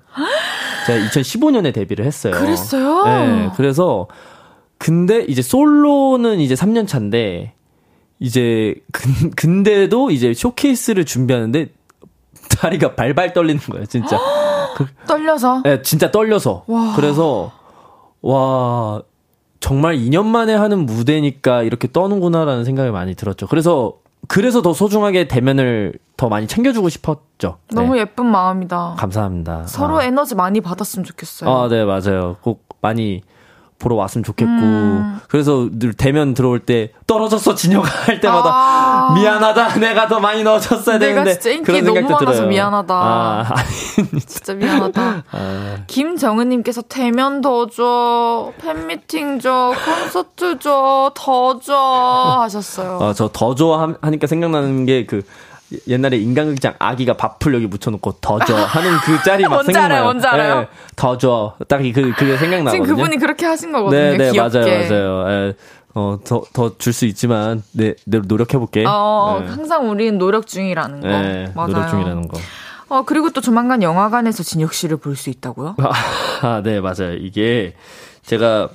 [0.86, 2.34] 제가 2015년에 데뷔를 했어요.
[2.34, 3.06] 그랬어요?
[3.06, 3.50] 네.
[3.56, 4.08] 그래서
[4.78, 7.54] 근데 이제 솔로는 이제 3년 차인데
[8.20, 11.70] 이제 근, 근데도 이제 쇼케이스를 준비하는데
[12.60, 14.20] 다리가 발발 떨리는 거예요, 진짜.
[14.76, 15.62] 그, 떨려서?
[15.64, 16.66] 네, 진짜 떨려서.
[16.68, 16.94] 와.
[16.98, 17.54] 그래서
[18.22, 19.02] 와
[19.62, 23.48] 정말 2년 만에 하는 무대니까 이렇게 떠는구나라는 생각이 많이 들었죠.
[23.48, 27.58] 그래서 그래서 더 소중하게 대면을 더 많이 챙겨주고 싶었죠.
[27.74, 28.02] 너무 네.
[28.02, 28.96] 예쁜 마음이다.
[28.98, 29.68] 감사합니다.
[29.68, 30.04] 서로 아.
[30.04, 31.50] 에너지 많이 받았으면 좋겠어요.
[31.50, 32.38] 아, 네, 맞아요.
[32.42, 33.22] 꼭 많이
[33.80, 35.20] 보러 왔으면 좋겠고 음.
[35.28, 39.14] 그래서 늘 대면 들어올 때 떨어졌어 진혁아 할 때마다 아.
[39.14, 42.48] 미안하다 내가 더 많이 넣어줬어야 내가 되는데 진짜 인기 너무 많아서 들어요.
[42.48, 43.46] 미안하다 아,
[44.26, 45.76] 진짜 미안하다 아.
[45.86, 55.06] 김정은님께서 대면 더줘 팬미팅 줘 콘서트 줘더줘 하셨어요 아, 저 더 줘 하니까 생각나는 게
[55.06, 55.22] 그
[55.88, 60.04] 옛날에 인간극장 아기가 밥풀 여기 묻혀놓고 더줘 하는 그 짤이 막 생각나요.
[60.06, 60.60] 뭔지 알아요?
[60.62, 61.56] 네, 더 줘.
[61.68, 62.72] 딱 그, 그게 생각나거든요.
[62.72, 64.00] 지금 그분이 그렇게 하신 거거든요.
[64.02, 64.60] 네, 네, 귀엽게.
[64.60, 65.30] 맞아요, 맞아요.
[65.48, 65.54] 예.
[65.94, 68.86] 어, 더, 더 줄 수 있지만, 네, 내 노력해볼게.
[68.88, 69.48] 어, 네.
[69.50, 71.08] 항상 우리는 노력 중이라는 거.
[71.08, 71.74] 네, 맞아요.
[71.74, 72.38] 노력 중이라는 거.
[72.90, 75.76] 어, 그리고 또 조만간 영화관에서 진혁 씨를 볼 수 있다고요?
[76.44, 77.16] 아, 네, 맞아요.
[77.20, 77.74] 이게
[78.24, 78.70] 제가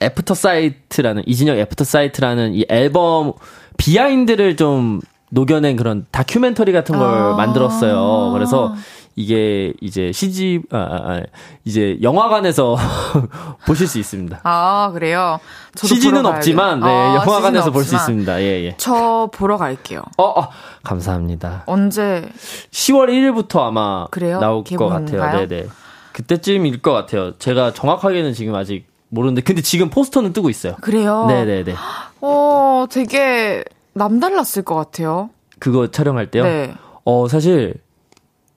[0.00, 3.32] After Sight라는, 이진혁 After Sight라는 이 앨범
[3.76, 5.00] behind를 좀
[5.34, 8.30] 녹여낸 그런 다큐멘터리 같은 걸 아~ 만들었어요.
[8.32, 8.74] 그래서
[9.16, 11.22] 이게 이제 CG 아, 아, 아
[11.64, 12.76] 이제 영화관에서
[13.66, 14.40] 보실 수 있습니다.
[14.42, 15.38] 아 그래요?
[15.76, 18.40] CG는 없지만 네, 아, 영화관에서 볼 수 있습니다.
[18.42, 18.74] 예 예.
[18.76, 20.02] 저 보러 갈게요.
[20.16, 20.48] 어, 어
[20.82, 21.64] 감사합니다.
[21.66, 22.28] 언제?
[22.70, 24.40] 10월 1일부터 아마 그래요?
[24.40, 25.46] 나올 것 같아요.
[25.46, 25.66] 네네.
[26.12, 27.36] 그때쯤일 것 같아요.
[27.38, 30.74] 제가 정확하게는 지금 아직 모르는데 근데 지금 포스터는 뜨고 있어요.
[30.80, 31.26] 그래요?
[31.26, 31.74] 네네네.
[32.20, 33.64] 어 되게
[33.94, 35.30] 남달랐을 것 같아요.
[35.58, 36.44] 그거 촬영할 때요?
[36.44, 36.74] 네.
[37.04, 37.74] 어, 사실,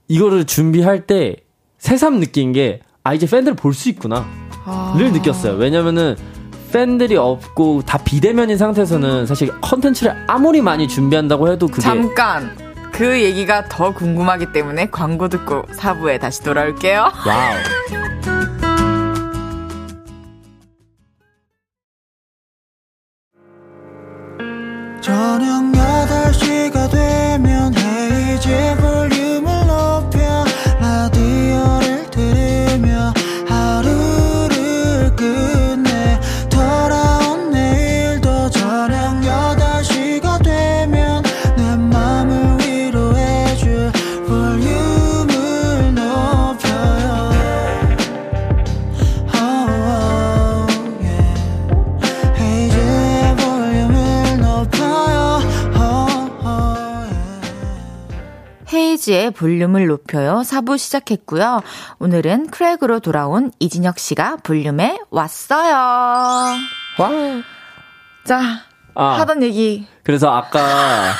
[0.07, 1.35] 이거를 준비할 때
[1.77, 4.25] 새삼 느낀 게, 아, 이제 팬들 볼 수 있구나.
[4.65, 4.95] 아...
[4.97, 5.53] 를 느꼈어요.
[5.55, 6.15] 왜냐면은,
[6.71, 12.51] 팬들이 없고 다 비대면인 상태에서는 사실 컨텐츠를 아무리 많이 준비한다고 해도 그게 잠깐
[12.91, 16.99] 그 얘기가 더 궁금하기 때문에 광고 듣고 4부에 다시 돌아올게요.
[17.25, 17.55] Wow.
[25.07, 29.16] 저녁 8시가 되면 헤이즈 볼
[59.07, 60.41] 헤이지의 볼륨을 높여요.
[60.43, 61.61] 4부 시작했고요.
[61.99, 65.73] 오늘은 크랙으로 돌아온 이진혁 씨가 볼륨에 왔어요.
[65.73, 67.09] 와.
[68.25, 68.41] 자,
[68.93, 69.87] 아, 하던 얘기.
[70.03, 71.13] 그래서 아까,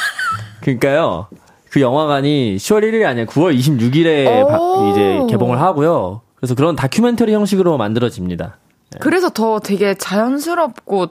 [0.61, 1.27] 그니까요.
[1.71, 6.21] 그 영화관이 10월 1일이 아니라 9월 26일에 이제 개봉을 하고요.
[6.35, 8.57] 그래서 그런 다큐멘터리 형식으로 만들어집니다.
[8.91, 8.99] 네.
[9.01, 11.07] 그래서 더 되게 자연스럽고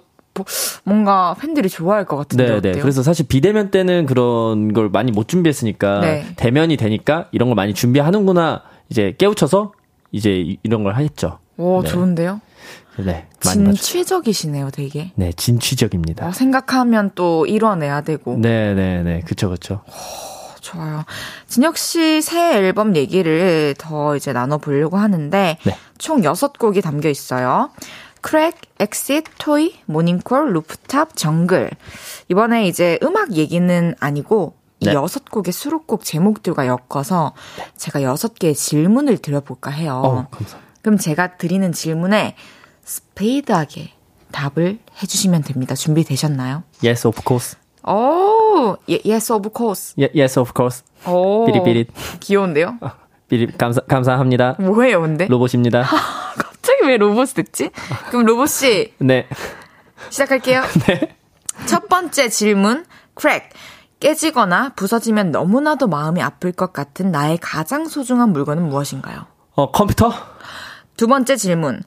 [0.85, 2.81] 뭔가 팬들이 좋아할 것 같은데 네, 네.
[2.81, 6.27] 그래서 사실 비대면 때는 그런 걸 많이 못 준비했으니까 네.
[6.37, 9.73] 대면이 되니까 이런 걸 많이 준비하는구나 이제 깨우쳐서
[10.13, 11.39] 이제 이런 걸 했죠.
[11.57, 11.89] 오 네.
[11.89, 12.41] 좋은데요?
[12.99, 13.27] 네.
[13.41, 15.13] 진취적이시네요, 되게.
[15.17, 16.29] 네, 진취적입니다.
[16.29, 18.37] 어, 생각하면 또 이뤄내야 되고.
[18.39, 19.21] 네, 네, 네.
[19.27, 19.83] 그쵸, 그쵸.
[19.87, 21.05] 오, 좋아요.
[21.47, 25.77] 진혁 씨 새 앨범 얘기를 더 이제 나눠보려고 하는데, 네.
[25.99, 27.71] 총 6곡이 담겨 있어요.
[28.27, 31.71] Crack, Exit, Toy, 모닝콜, 루프탑, 정글.
[32.29, 34.95] 이번에 이제 음악 얘기는 아니고 이 네.
[34.95, 37.35] 여섯 곡의 수록곡 제목들과 엮어서
[37.77, 40.03] 제가 여섯 개의 질문을 드려볼까 해요.
[40.05, 40.27] 어.
[40.83, 42.35] 그럼 제가 드리는 질문에
[42.83, 43.93] 스피디하게
[44.33, 45.77] 답을 해주시면 됩니다.
[45.77, 46.65] 준비되셨나요?
[46.85, 47.57] Yes, of course.
[47.87, 49.95] 오, yes, of course.
[49.97, 50.83] yes, of course.
[51.07, 51.91] 오, 비릿비릿.
[52.19, 52.81] 귀여운데요?
[53.29, 54.57] 비릿, 감사, 감사합니다.
[54.59, 55.27] 뭐예요, 근데?
[55.29, 55.85] 로봇입니다.
[56.87, 57.71] 왜 로봇 됐지?
[58.11, 58.93] 그럼 로봇 씨.
[58.99, 59.27] 네.
[60.11, 60.63] 시작할게요.
[60.87, 61.17] 네.
[61.67, 62.85] 첫 번째 질문.
[63.15, 63.51] Crack.
[64.01, 69.27] 깨지거나 부서지면 너무나도 마음이 아플 것 같은 나의 가장 소중한 물건은 무엇인가요?
[69.55, 70.13] 어, 컴퓨터?
[70.97, 71.83] 두 번째 질문.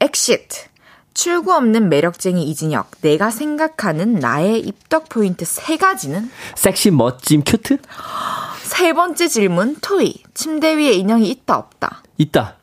[0.00, 0.72] Exit.
[1.14, 3.02] 출구 없는 매력쟁이 이진혁.
[3.02, 6.30] 내가 생각하는 나의 입덕 포인트 세 가지는?
[6.56, 7.76] 섹시, 멋짐, cute?
[8.62, 9.76] 세 번째 질문.
[9.82, 10.22] 토이.
[10.32, 12.02] 침대 위에 인형이 있다, 없다?
[12.16, 12.56] 있다.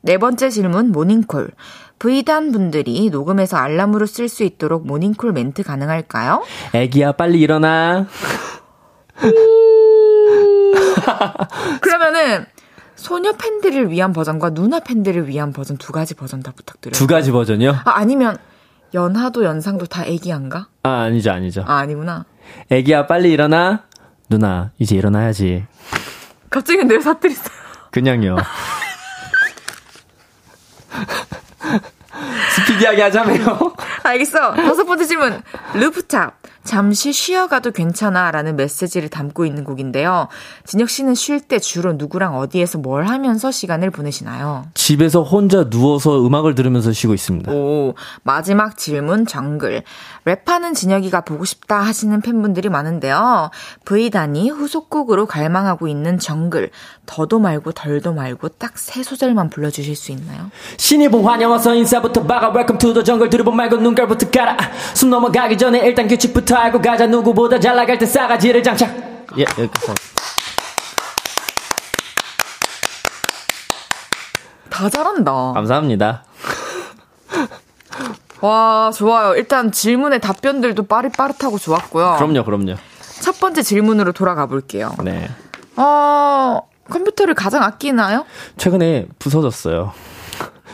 [0.00, 1.50] 네 번째 질문 모닝콜.
[1.98, 6.44] V단 분들이 녹음해서 알람으로 쓸 수 있도록 모닝콜 멘트 가능할까요?
[6.72, 8.06] 애기야 빨리 일어나.
[11.80, 12.46] 그러면은
[12.94, 16.92] 소녀 팬들을 위한 버전과 누나 팬들을 위한 버전 두 가지 버전 다 부탁드려요.
[16.92, 17.70] 두 가지 버전이요?
[17.84, 18.36] 아, 아니면
[18.94, 20.68] 연하도 연상도 다 애기한가?
[20.82, 21.64] 아, 아니죠, 아니죠.
[21.66, 22.24] 아, 아니구나.
[22.70, 23.84] 애기야 빨리 일어나.
[24.28, 25.64] 누나, 이제 일어나야지.
[26.50, 27.40] 갑자기 내 사투리어요.
[27.90, 28.36] 그냥요.
[32.56, 33.74] 스피디하게 하자며요.
[34.02, 34.54] 알겠어.
[34.54, 35.42] 다섯 번째 질문.
[35.74, 36.34] 루프탑.
[36.72, 40.28] 잠시 쉬어가도 괜찮아 라는 메시지를 담고 있는 곡인데요.
[40.66, 44.66] 진혁 씨는 쉴 때 주로 누구랑 어디에서 뭘 하면서 시간을 보내시나요?
[44.74, 47.50] 집에서 혼자 누워서 음악을 들으면서 쉬고 있습니다.
[47.52, 49.82] 오, 마지막 질문 정글.
[50.26, 53.50] 랩하는 진혁이가 보고 싶다 하시는 팬분들이 많은데요.
[53.86, 56.68] V단이 후속곡으로 갈망하고 있는 정글.
[57.06, 60.50] 더도 말고 덜도 말고 딱 세 소절만 불러주실 수 있나요?
[60.76, 64.56] 신이 본 환영 어서 인사부터 박아 Welcome to the jungle 들어본 말고 눈깔부터 깔아
[64.94, 68.90] 숨 넘어가기 전에 일단 규칙부터 알고 가자 누구보다 잘 나갈 때 싸가지를 장착
[69.38, 69.92] 예 여기까지
[74.70, 75.32] 다 잘한다.
[75.54, 76.24] 감사합니다.
[78.40, 79.34] 와, 좋아요.
[79.34, 82.14] 일단 질문의 답변들도 빠릿빠릿하고 좋았고요.
[82.18, 82.76] 그럼요, 그럼요.
[83.20, 84.94] 첫 번째 질문으로 돌아가 볼게요.
[85.02, 85.28] 네.
[85.74, 88.24] 어, 컴퓨터를 가장 아끼나요?
[88.56, 89.92] 최근에 부서졌어요.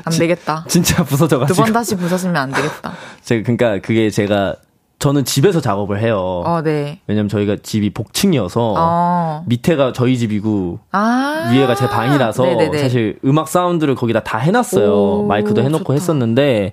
[0.05, 0.67] 안 되겠다.
[0.69, 1.55] 진짜 부서져가지고.
[1.57, 2.93] 두 번 다시 부서지면 안 되겠다.
[3.25, 4.57] 제가, 그니까 그게 제가,
[5.05, 6.43] 저는 집에서 작업을 해요.
[6.47, 6.99] 어, 네.
[7.07, 9.45] 왜냐면 저희가 집이 복층이어서, 어.
[9.47, 12.79] 밑에가 저희 집이고, 아~ 위에가 제 방이라서, 네네네.
[12.79, 15.25] 사실 음악 사운드를 거기다 다 해놨어요.
[15.25, 15.93] 마이크도 해놓고 좋다.
[15.93, 16.73] 했었는데,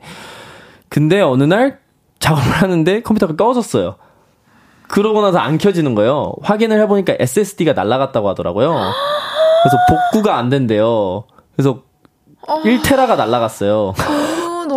[0.88, 1.80] 근데 어느 날
[2.20, 3.96] 작업을 하는데 컴퓨터가 꺼졌어요.
[4.88, 6.32] 그러고 나서 안 켜지는 거예요.
[6.42, 8.70] 확인을 해보니까 SSD가 날라갔다고 하더라고요.
[8.70, 11.26] 그래서 복구가 안 된대요.
[11.58, 11.82] 그래서
[12.48, 12.62] 어...
[12.64, 13.94] 1테라가 날라갔어요.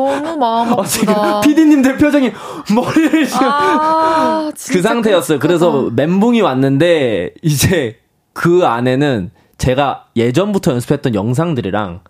[0.07, 0.81] 어, 너무 마음 아프다.
[0.81, 2.33] 어, 지금 PD님들 표정이
[2.75, 5.39] 머리를 지금 아, 그 상태였어요.
[5.39, 7.99] 그래서 멘붕이 왔는데 이제
[8.33, 12.01] 그 안에는 제가 예전부터 연습했던 영상들이랑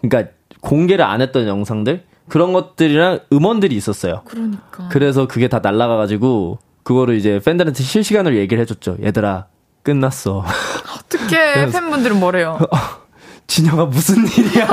[0.00, 4.22] 그러니까 공개를 안 했던 영상들 그런 것들이랑 음원들이 있었어요.
[4.24, 4.88] 그러니까.
[4.90, 8.98] 그래서 그게 다 날라가 가지고 그거를 이제 팬들한테 실시간으로 얘기를 해줬죠.
[9.02, 9.46] 얘들아
[9.82, 10.44] 끝났어.
[10.98, 12.58] 어떻게 팬분들은 뭐래요?
[13.46, 14.68] 진영아 무슨 일이야?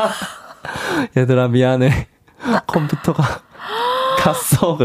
[1.18, 2.08] 얘들아 미안해.
[2.68, 3.24] 컴퓨터가
[4.20, 4.78] 갔어.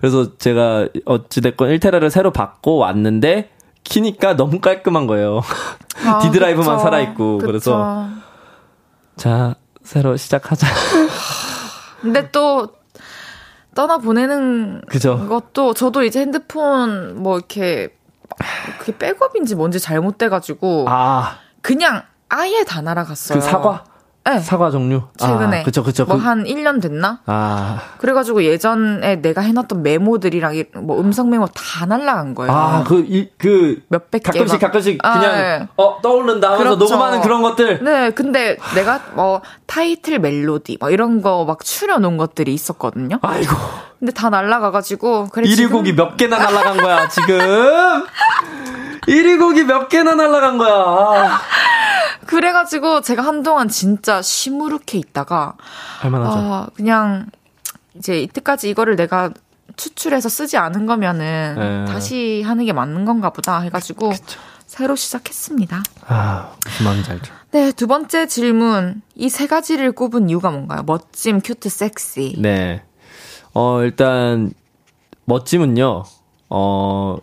[0.00, 3.50] 그래서 제가 어찌됐건 1테라를 새로 받고 왔는데
[3.84, 5.42] 키니까 너무 깔끔한 거예요.
[6.06, 7.38] 아, D드라이브만 살아 있고.
[7.38, 7.46] 그쵸.
[7.46, 8.08] 그래서
[9.16, 10.66] 자 새로 시작하자.
[12.02, 12.68] 근데 또
[13.74, 15.26] 떠나 보내는 그죠.
[15.28, 17.94] 것도 저도 이제 핸드폰 뭐 이렇게
[18.78, 21.38] 그게 백업인지 뭔지 잘못돼가지고 아.
[21.62, 23.38] 그냥 아예 다 날아갔어요.
[23.38, 23.84] 그 사과?
[24.28, 24.38] 네.
[24.40, 25.02] 사과 종류?
[25.16, 25.60] 최근에.
[25.60, 26.04] 아, 그쵸, 그쵸.
[26.04, 26.50] 뭐한 그...
[26.50, 27.20] 1년 됐나?
[27.26, 27.80] 아.
[27.98, 32.52] 그래가지고 예전에 내가 해놨던 메모들이랑 뭐 음성 메모 다 날라간 거예요.
[32.52, 33.82] 아, 그, 이, 그.
[33.88, 34.32] 몇백 개.
[34.32, 35.68] 가끔씩, 가끔씩 아, 그냥, 네.
[35.76, 36.84] 어, 떠오른다 하면서 그렇죠.
[36.84, 37.82] 녹음하는 그런 것들.
[37.82, 43.18] 네, 근데 내가 뭐 타이틀 멜로디, 뭐 이런 거 막 추려놓은 것들이 있었거든요.
[43.22, 43.54] 아이고.
[43.98, 45.28] 근데 다 날라가가지고.
[45.32, 47.38] 그래, 1위 곡이 몇 개나 날라간 거야, 지금?
[49.08, 51.40] 1위 곡이 몇 개나 날라간 거야.
[52.28, 55.54] 그래가지고 제가 한동안 진짜 시무룩해 있다가
[56.00, 56.38] 할만하죠.
[56.38, 57.26] 아, 그냥
[57.94, 59.30] 이제 이때까지 이거를 내가
[59.76, 61.92] 추출해서 쓰지 않은 거면은 네.
[61.92, 64.38] 다시 하는 게 맞는 건가 보다 해가지고 그쵸.
[64.66, 65.82] 새로 시작했습니다.
[66.06, 67.32] 아, 무슨 마음인지 알죠.
[67.52, 69.00] 네, 두 번째 질문.
[69.14, 70.82] 이 세 가지를 꼽은 이유가 뭔가요?
[70.84, 72.34] 멋짐, 큐트, 섹시.
[72.38, 72.82] 네.
[73.54, 74.52] 어, 일단,
[75.24, 76.04] 멋짐은요,
[76.50, 77.16] 어,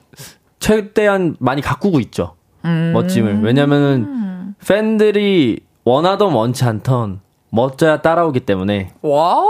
[0.60, 2.36] 최대한 많이 가꾸고 있죠.
[2.66, 2.92] 음.
[2.94, 3.44] 멋짐을.
[3.44, 4.35] 왜냐면은,
[4.68, 9.48] 팬들이 원하던 원치 않던 멋져야 따라오기 때문에 wow.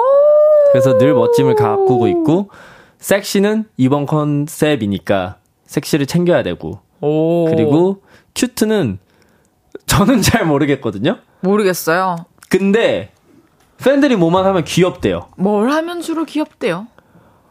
[0.72, 2.50] 그래서 늘 멋짐을 가꾸고 있고
[3.00, 7.46] 섹시는 이번 컨셉이니까 섹시를 챙겨야 되고 오.
[7.46, 8.02] 그리고
[8.36, 9.00] cute는
[9.86, 11.18] 저는 잘 모르겠거든요.
[11.42, 12.18] 모르겠어요.
[12.50, 13.12] 근데
[13.78, 15.30] 팬들이 뭐만 하면 귀엽대요.
[15.38, 16.88] 뭘 하면 주로 귀엽대요?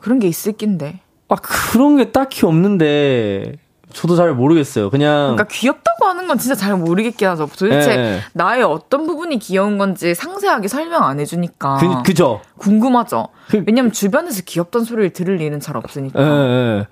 [0.00, 1.00] 그런 게 있을 낀데.
[1.28, 3.54] 아 그런 게 딱히 없는데
[3.94, 4.90] 저도 잘 모르겠어요.
[4.90, 7.48] 그냥 그러니까 귀엽다고 하는 건 진짜 잘 모르겠긴 하죠.
[7.56, 8.20] 도대체 네.
[8.34, 11.76] 나의 어떤 부분이 귀여운 건지 상세하게 설명 안 해주니까.
[11.76, 12.40] 그, 그죠.
[12.58, 13.28] 궁금하죠.
[13.48, 16.20] 그, 왜냐면 주변에서 귀엽던 소리를 들을 일은 잘 없으니까.
[16.20, 16.86] 네, 네.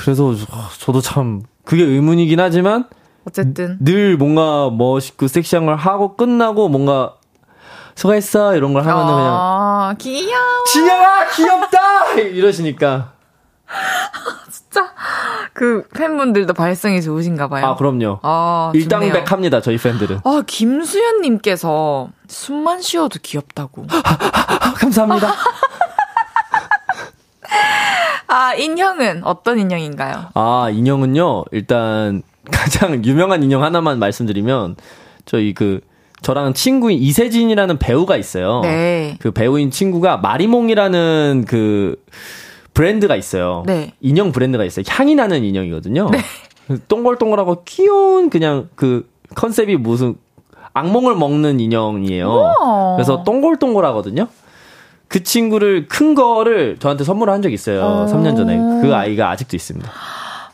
[0.00, 0.34] 그래서
[0.78, 2.86] 저도 참 그게 의문이긴 하지만
[3.26, 7.14] 어쨌든 늘 뭔가 멋있고 섹시한 걸 하고 끝나고 뭔가
[7.94, 10.64] 수고했어 이런 걸 하면은 아, 그냥 귀여워.
[10.72, 13.12] 진영아 귀엽다 이러시니까.
[14.50, 14.93] 진짜
[15.54, 17.64] 그 팬분들도 발성이 좋으신가 봐요.
[17.64, 18.18] 아, 그럼요.
[18.22, 20.18] 아, 일당백 합니다, 저희 팬들은.
[20.24, 23.86] 아, 김수현 님께서 숨만 쉬어도 귀엽다고.
[24.76, 25.32] 감사합니다.
[28.26, 30.26] 아, 인형은 어떤 인형인가요?
[30.34, 31.44] 아, 인형은요.
[31.52, 34.74] 일단 가장 유명한 인형 하나만 말씀드리면
[35.24, 35.80] 저희 그
[36.22, 38.60] 저랑 친구인 이세진이라는 배우가 있어요.
[38.62, 39.16] 네.
[39.20, 42.02] 그 배우인 친구가 마리몽이라는 그
[42.74, 43.62] 브랜드가 있어요.
[43.66, 43.94] 네.
[44.00, 44.84] 인형 브랜드가 있어요.
[44.88, 46.10] 향이 나는 인형이거든요.
[46.10, 46.18] 네.
[46.88, 50.16] 동글동글하고 귀여운 그냥 그 컨셉이 무슨
[50.74, 52.26] 악몽을 먹는 인형이에요.
[52.28, 52.96] 우와.
[52.96, 54.26] 그래서 동글동글하거든요.
[55.06, 57.82] 그 친구를 큰 거를 저한테 선물을 한 적이 있어요.
[57.84, 58.06] 어.
[58.06, 58.56] 3년 전에.
[58.82, 59.88] 그 아이가 아직도 있습니다.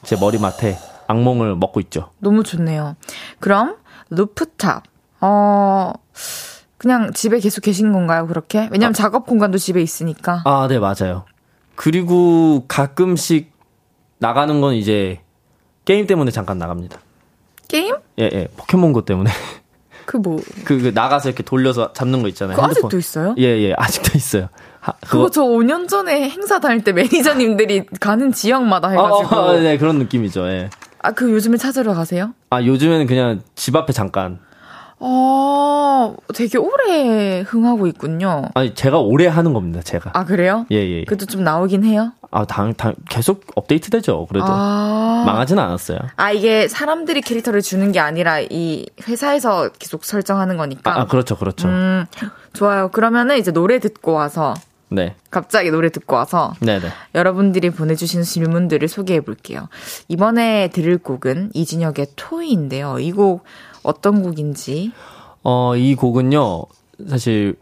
[0.02, 2.10] 제 머리맡에 악몽을 먹고 있죠.
[2.18, 2.96] 너무 좋네요.
[3.38, 3.76] 그럼
[4.10, 4.84] 루프탑.
[5.22, 5.92] 어
[6.76, 8.68] 그냥 집에 계속 계신 건가요, 그렇게?
[8.70, 8.92] 왜냐면 아.
[8.92, 10.42] 작업 공간도 집에 있으니까.
[10.44, 11.24] 아, 네, 맞아요.
[11.82, 13.52] 그리고 가끔씩
[14.18, 15.18] 나가는 건 이제
[15.86, 17.00] 게임 때문에 잠깐 나갑니다.
[17.68, 17.94] 게임?
[18.18, 18.48] 예, 예.
[18.54, 19.30] 포켓몬고 때문에.
[20.04, 20.42] 그 뭐?
[20.66, 22.58] 그, 그 나가서 이렇게 돌려서 잡는 거 있잖아요.
[22.58, 23.34] 그 아직도 있어요?
[23.38, 23.72] 예, 예.
[23.78, 24.50] 아직도 있어요.
[24.80, 29.34] 하, 그거, 그거 저 5년 전에 행사 다닐 때 매니저님들이 가는 지역마다 해가지고.
[29.34, 30.48] 어, 어, 네, 그런 느낌이죠.
[30.48, 30.68] 예.
[30.98, 32.34] 아, 그 요즘에 찾으러 가세요?
[32.50, 34.38] 아, 요즘에는 그냥 집 앞에 잠깐.
[35.02, 38.44] 어, 되게 오래 흥하고 있군요.
[38.54, 40.10] 아니, 제가 오래 하는 겁니다, 제가.
[40.12, 40.66] 아, 그래요?
[40.70, 41.00] 예, 예.
[41.00, 41.04] 예.
[41.04, 42.12] 그래도 좀 나오긴 해요?
[42.30, 44.46] 아, 당, 당, 계속 업데이트 되죠, 그래도.
[44.46, 45.24] 아...
[45.26, 45.98] 망하진 않았어요.
[46.16, 50.92] 아, 이게 사람들이 캐릭터를 주는 게 아니라 이 회사에서 계속 설정하는 거니까.
[50.92, 51.66] 아, 아 그렇죠, 그렇죠.
[51.66, 52.04] 음,
[52.52, 52.90] 좋아요.
[52.90, 54.54] 그러면은 이제 노래 듣고 와서.
[54.90, 55.14] 네.
[55.30, 56.52] 갑자기 노래 듣고 와서.
[56.60, 56.88] 네네.
[57.14, 59.68] 여러분들이 보내주신 질문들을 소개해 볼게요.
[60.08, 62.98] 이번에 들을 곡은 이진혁의 토이인데요.
[62.98, 63.44] 이곡
[63.82, 64.92] 어떤 곡인지?
[65.42, 66.64] 어, 이 곡은요,
[67.08, 67.56] 사실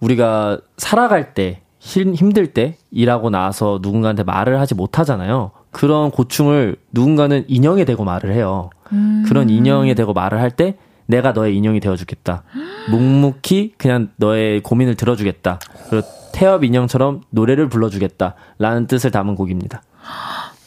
[0.00, 5.50] 우리가 살아갈 때, 힘들 때, 일하고 나서 누군가한테 말을 하지 못하잖아요.
[5.70, 8.70] 그런 고충을 누군가는 인형에 대고 말을 해요.
[8.92, 9.24] 음.
[9.26, 12.44] 그런 인형에 대고 말을 할 때, 내가 너의 인형이 되어주겠다.
[12.90, 15.58] 묵묵히 그냥 너의 고민을 들어주겠다.
[15.90, 18.34] 그리고 태엽 인형처럼 노래를 불러주겠다.
[18.58, 19.82] 라는 뜻을 담은 곡입니다.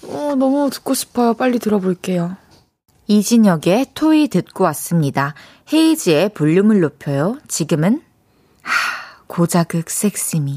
[0.08, 1.34] 어, 너무 듣고 싶어요.
[1.34, 2.36] 빨리 들어볼게요.
[3.08, 5.34] 이진혁의 토이 듣고 왔습니다.
[5.72, 7.38] 헤이지의 볼륨을 높여요.
[7.48, 8.02] 지금은
[8.62, 8.72] 하,
[9.28, 10.56] 고자극 섹시미.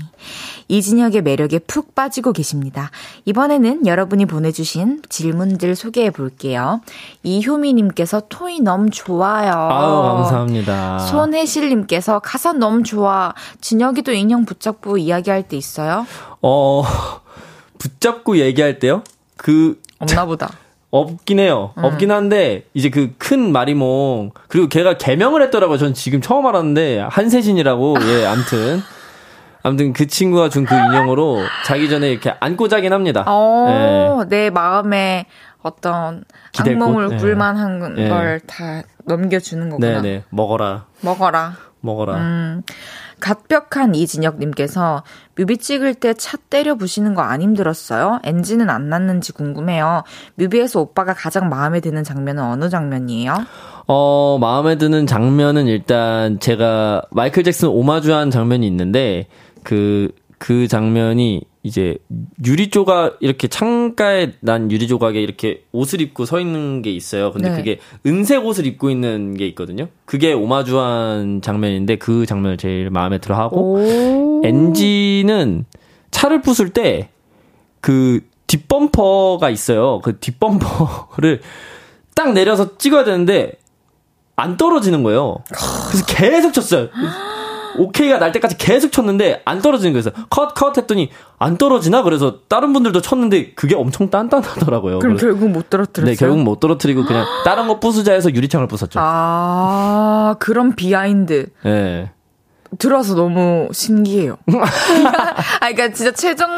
[0.68, 2.90] 이진혁의 매력에 푹 빠지고 계십니다.
[3.24, 6.80] 이번에는 여러분이 보내주신 질문들 소개해 볼게요.
[7.22, 9.50] 이효미님께서 토이 너무 좋아요.
[9.52, 10.98] 아유, 감사합니다.
[11.00, 13.34] 손혜실님께서 가사 너무 좋아.
[13.60, 16.06] 진혁이도 인형 붙잡고 이야기할 때 있어요?
[16.42, 16.84] 어,
[17.78, 19.02] 붙잡고 얘기할 때요?
[19.36, 19.80] 그.
[19.98, 20.50] 없나 보다.
[20.90, 21.72] 없긴 해요.
[21.78, 21.84] 음.
[21.84, 25.76] 없긴 한데 이제 그 큰 마리몽 그리고 걔가 개명을 했더라고요.
[25.78, 28.80] 전 지금 처음 알았는데 한세진이라고 예, 암튼
[29.62, 33.24] 아무튼 그 친구가 준 그 인형으로 자기 전에 이렇게 안고 자긴 합니다.
[33.26, 34.44] 어, 네.
[34.44, 35.26] 내 마음에
[35.62, 36.24] 어떤
[36.58, 37.16] 악몽을 네.
[37.18, 38.08] 꿀만한 네.
[38.08, 39.86] 걸다 넘겨주는 거구나.
[39.86, 40.24] 네네 네.
[40.30, 40.86] 먹어라.
[41.02, 41.54] 먹어라.
[41.80, 42.16] 먹어라.
[42.16, 42.62] 음.
[43.20, 45.02] 갓벽한 이진혁님께서
[45.36, 48.20] 뮤비 찍을 때 차 때려 부시는 거 안 힘들었어요?
[48.24, 50.02] 엔진은 안 났는지 궁금해요.
[50.36, 53.44] 뮤비에서 오빠가 가장 마음에 드는 장면은 어느 장면이에요?
[53.86, 59.26] 어, 마음에 드는 장면은 일단 제가 마이클 잭슨 오마주한 장면이 있는데
[59.62, 61.98] 그, 그 장면이 이제
[62.46, 67.32] 유리 조각 이렇게 창가에 난 유리 조각에 이렇게 옷을 입고 서 있는 게 있어요.
[67.32, 67.56] 근데 네.
[67.56, 69.88] 그게 은색 옷을 입고 있는 게 있거든요.
[70.04, 75.64] 그게 오마주한 장면인데 그 장면을 제일 마음에 들어 하고 엔진은
[76.10, 77.10] 차를 부술 때
[77.80, 80.00] 그 뒷범퍼가 있어요.
[80.00, 81.40] 그 뒷범퍼를
[82.14, 83.52] 딱 내려서 찍어야 되는데
[84.36, 85.38] 안 떨어지는 거예요.
[85.90, 86.88] 그래서 계속 쳤어요.
[87.78, 90.12] 오케이가 날 때까지 계속 쳤는데 안 떨어지는 거였어요.
[90.30, 92.02] 컷, 컷 했더니 안 떨어지나?
[92.02, 94.98] 그래서 다른 분들도 쳤는데 그게 엄청 단단하더라고요.
[94.98, 96.12] 그럼 결국 못 떨어뜨렸어요?
[96.12, 98.98] 네, 결국 못 떨어뜨리고 그냥 다른 거 부수자 해서 유리창을 부쉈죠.
[99.02, 101.48] 아, 그런 behind.
[101.64, 102.10] 네.
[102.78, 104.36] 들어서 너무 신기해요.
[104.50, 106.48] 아, 그러니까 진짜 최종,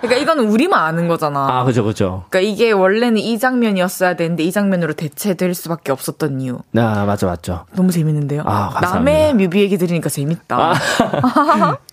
[0.00, 1.60] 그러니까 이건 우리만 아는 거잖아.
[1.60, 2.24] 아, 그죠, 그죠.
[2.30, 6.58] 그러니까 이게 원래는 이 장면이었어야 되는데 이 장면으로 대체될 수밖에 없었던 이유.
[6.76, 7.66] 아, 맞아, 맞죠.
[7.74, 8.42] 너무 재밌는데요.
[8.44, 8.98] 아, 감사합니다.
[8.98, 10.72] 남의 뮤비 얘기 들으니까 재밌다.
[10.72, 11.76] 아.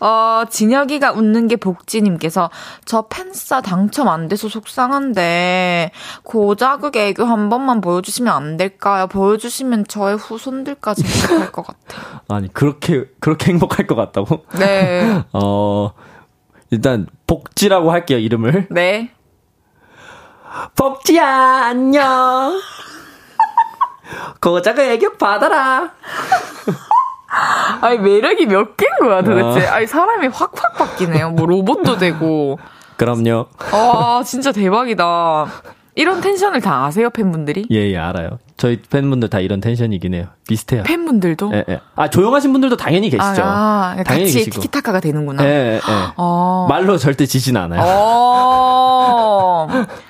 [0.00, 2.50] 어, 진혁이가 웃는 게 복지님께서
[2.84, 5.90] 저 팬싸 당첨 안 돼서 속상한데
[6.22, 9.06] 고자극 애교 한 번만 보여주시면 안 될까요?
[9.06, 12.20] 보여주시면 저의 후손들까지 행복할 것 같아요.
[12.28, 14.44] 아니 그렇게 그렇게 행복할 것 같다고?
[14.58, 15.24] 네.
[15.32, 15.92] 어
[16.70, 18.68] 일단 복지라고 할게요 이름을.
[18.70, 19.12] 네.
[20.76, 21.26] 복지야
[21.66, 22.60] 안녕.
[24.40, 25.92] 고자극 애교 받아라.
[27.80, 29.66] 아니 매력이 몇 개인 거야 도대체?
[29.66, 29.70] 어.
[29.72, 31.30] 아니 사람이 확확 바뀌네요.
[31.30, 32.58] 뭐 로봇도 되고.
[32.96, 33.46] 그럼요.
[33.72, 35.46] 아 진짜 대박이다.
[35.96, 37.66] 이런 텐션을 다 아세요 팬분들이?
[37.70, 38.38] 예, 예 알아요.
[38.58, 40.26] 저희 팬분들 다 이런 텐션이긴 해요.
[40.46, 40.82] 비슷해요.
[40.84, 41.50] 팬분들도?
[41.54, 41.80] 예, 예.
[41.94, 43.42] 아 조용하신 분들도 당연히 계시죠.
[43.42, 44.60] 아, 아 당연히 같이 계시고.
[44.60, 45.42] 티키타카가 되는구나.
[45.44, 45.74] 예, 예.
[45.76, 45.80] 예.
[46.16, 46.66] 어.
[46.68, 47.80] 말로 절대 지진 않아요.
[47.82, 49.68] 어.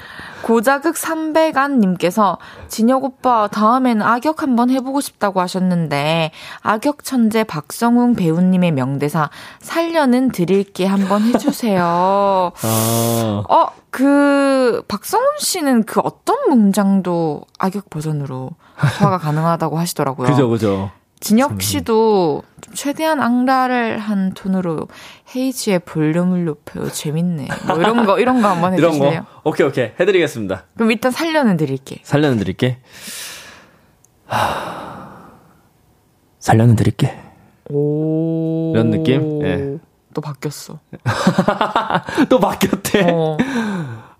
[0.47, 2.38] 고자극 300안님께서
[2.68, 6.30] 진혁 오빠 다음에는 악역 한번 해보고 싶다고 하셨는데
[6.61, 9.28] 악역 천재 박성웅 배우님의 명대사
[9.59, 11.82] 살려는 드릴게 한번 해주세요.
[12.62, 13.42] 아.
[13.49, 18.51] 어, 그 박성훈 씨는 그 어떤 문장도 악역 버전으로
[18.99, 20.28] 소화가 가능하다고 하시더라고요.
[20.28, 20.92] 그죠, 그죠.
[21.20, 22.42] 진혁 씨도
[22.74, 24.88] 최대한 앙라를 한 톤으로
[25.34, 26.90] 헤이지의 볼륨을 높여요.
[26.90, 27.48] 재밌네.
[27.66, 29.10] 뭐 이런 거, 이런 거 한번 해주실래요?
[29.10, 29.28] 이런 거?
[29.44, 29.92] 오케이, 오케이.
[29.98, 30.64] 해드리겠습니다.
[30.74, 32.00] 그럼 일단 살려는 드릴게.
[32.02, 32.78] 살려는 드릴게.
[34.26, 35.30] 하...
[36.38, 37.18] 살려는 드릴게.
[37.70, 38.72] 오.
[38.74, 39.42] 이런 느낌?
[39.42, 39.56] 예.
[39.56, 39.78] 네.
[40.14, 40.78] 또 바뀌었어.
[42.28, 43.10] 또 바뀌었대.
[43.12, 43.36] 어.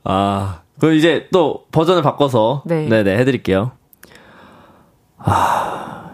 [0.05, 2.88] 아, 그럼 이제 또 버전을 바꿔서 네.
[2.88, 3.72] 네네 해드릴게요.
[5.18, 6.06] 아,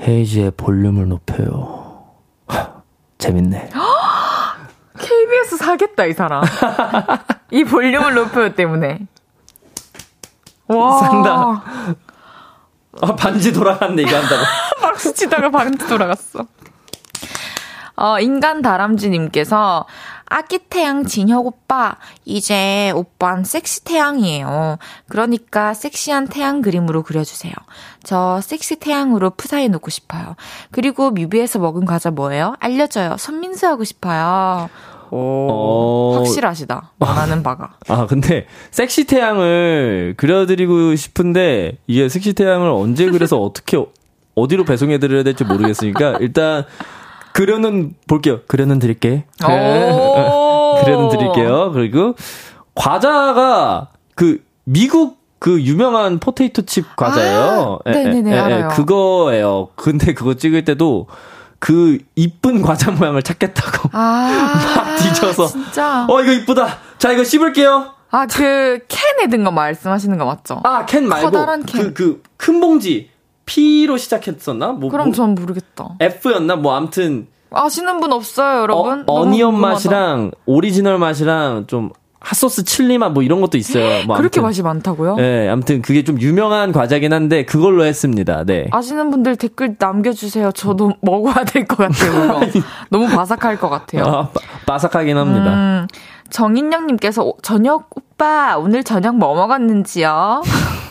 [0.00, 2.04] 헤이즈의 볼륨을 높여요.
[3.18, 3.70] 재밌네.
[4.98, 6.42] KBS 사겠다 이 사람.
[7.50, 9.00] 이 볼륨을 높여요 때문에.
[10.68, 10.98] 와.
[11.00, 11.62] 산다.
[13.02, 14.42] 아, 반지 돌아갔네, 이거 한다고.
[14.80, 16.46] 박수 치다가 반지 돌아갔어.
[17.96, 19.86] 어, 인간 다람쥐님께서
[20.30, 24.78] 아기 태양 진혁 오빠, 이제 오빤 섹시 태양이에요.
[25.08, 27.52] 그러니까 섹시한 태양 그림으로 그려주세요.
[28.04, 30.36] 저 섹시 태양으로 푸사해 놓고 싶어요.
[30.70, 32.54] 그리고 뮤비에서 먹은 과자 뭐예요?
[32.60, 33.16] 알려줘요.
[33.18, 34.70] 선민수 하고 싶어요.
[35.10, 36.12] 오, 어...
[36.18, 36.92] 확실하시다.
[37.00, 37.74] 원하는 바가.
[37.88, 43.84] 아, 근데 섹시 태양을 그려드리고 싶은데 이게 섹시 태양을 언제 그려서 어떻게
[44.36, 46.64] 어디로 배송해드려야 될지 모르겠으니까 일단
[47.32, 48.40] 그려는 볼게요.
[48.46, 49.24] 그려는 드릴게.
[50.84, 51.70] 그려는 드릴게요.
[51.72, 52.14] 그리고
[52.74, 57.78] 과자가 그 미국 그 유명한 포테이토 칩 과자예요.
[57.84, 58.68] 아, 네네네, 에, 에, 알아요.
[58.68, 59.68] 그거예요.
[59.74, 61.06] 근데 그거 찍을 때도
[61.58, 66.06] 그 이쁜 과자 모양을 찾겠다고 아, 막 뒤져서 진짜?
[66.08, 66.78] 어 이거 이쁘다.
[66.98, 67.92] 자 이거 씹을게요.
[68.12, 70.60] 아 그 캔에 든 거 말씀하시는 거 맞죠?
[70.64, 71.30] 아 캔 말고
[71.72, 73.08] 그그 큰 봉지
[73.54, 74.68] P로 시작했었나?
[74.68, 75.96] 뭐, 그럼 뭐, 전 모르겠다.
[76.00, 76.54] F였나?
[76.56, 79.02] 뭐 아무튼 아시는 분 없어요, 여러분?
[79.08, 81.90] onion 맛이랑 오리지널 맛이랑 좀
[82.20, 84.06] 핫소스 칠리 맛 뭐 이런 것도 있어요.
[84.06, 85.16] 뭐 그렇게 맛이 많다고요?
[85.16, 88.44] 네, 아무튼 그게 좀 유명한 과자긴 한데 그걸로 했습니다.
[88.44, 88.68] 네.
[88.70, 90.52] 아시는 분들 댓글 남겨주세요.
[90.52, 92.40] 저도 먹어야 될 것 같아요.
[92.90, 94.04] 너무 바삭할 것 같아요.
[94.04, 94.28] 아,
[94.66, 95.52] 바삭하긴 합니다.
[95.54, 95.86] 음,
[96.28, 100.42] 정인영님께서 저녁 오빠 오늘 저녁 뭐 먹었는지요?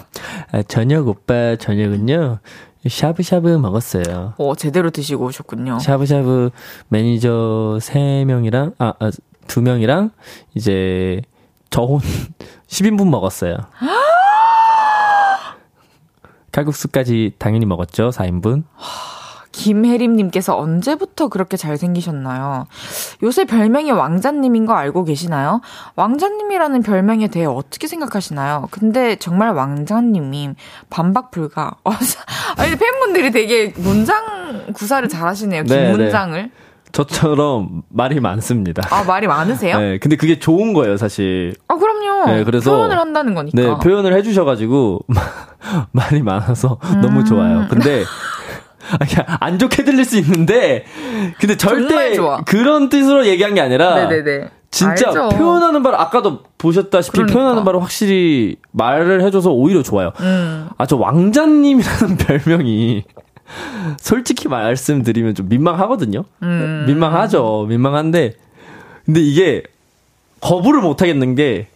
[0.52, 2.40] 아, 저녁 오빠 저녁은요.
[2.88, 4.34] 샤브샤브 먹었어요.
[4.38, 5.80] 어, 제대로 드시고 오셨군요.
[5.80, 6.50] 샤브샤브
[6.88, 9.12] 매니저 3명이랑, 아, 아
[9.48, 10.12] 2명이랑,
[10.56, 11.22] 이제,
[11.70, 12.00] 저 혼자
[12.68, 13.58] 10인분 먹었어요.
[16.52, 18.64] 칼국수까지 당연히 먹었죠, 4인분.
[19.60, 22.66] 김혜림님께서 언제부터 그렇게 잘생기셨나요?
[23.24, 25.60] 요새 별명이 왕자님인 거 알고 계시나요?
[25.98, 28.70] 왕자님이라는 별명에 대해 어떻게 생각하시나요?
[28.72, 30.52] 근데 정말 왕자님이
[30.90, 31.76] 반박 불가.
[32.56, 35.64] 아니, 팬분들이 되게 문장 구사를 잘 하시네요.
[35.64, 36.42] 긴 네, 문장을.
[36.42, 36.52] 네.
[36.94, 38.82] 저처럼 말이 많습니다.
[38.92, 39.78] 아, 말이 많으세요?
[39.80, 41.54] 네, 근데 그게 좋은 거예요, 사실.
[41.68, 42.32] 아, 그럼요.
[42.32, 42.72] 네, 그래서.
[42.72, 43.62] 표현을 한다는 거니까.
[43.62, 45.02] 네, 표현을 해주셔가지고,
[45.92, 47.02] 말이 많아서 음.
[47.02, 47.68] 너무 좋아요.
[47.70, 48.06] 근데,
[49.40, 50.86] 안 좋게 들릴 수 있는데
[51.40, 54.50] 근데 절대 그런 뜻으로 얘기한 게 아니라 네네네.
[54.72, 55.30] 진짜 알죠.
[55.30, 57.34] 표현하는 바를 아까도 보셨다시피 그러니까.
[57.34, 60.12] 표현하는 바를 확실히 말을 해줘서 오히려 좋아요.
[60.20, 60.70] 음.
[60.78, 63.04] 아저 왕자님이라는 별명이
[63.98, 66.24] 솔직히 말씀드리면 좀 민망하거든요.
[66.44, 66.86] 음.
[66.88, 67.66] 민망하죠.
[67.68, 68.34] 민망한데
[69.06, 69.64] 근데 이게
[70.40, 71.68] 거부를 못 하겠는 게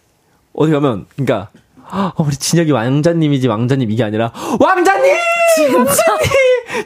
[0.54, 1.48] 어디 가면 그러니까
[1.90, 5.12] 어, 우리 진혁이 왕자님이지 왕자님 이게 아니라 왕자님!
[5.56, 6.02] 진짜?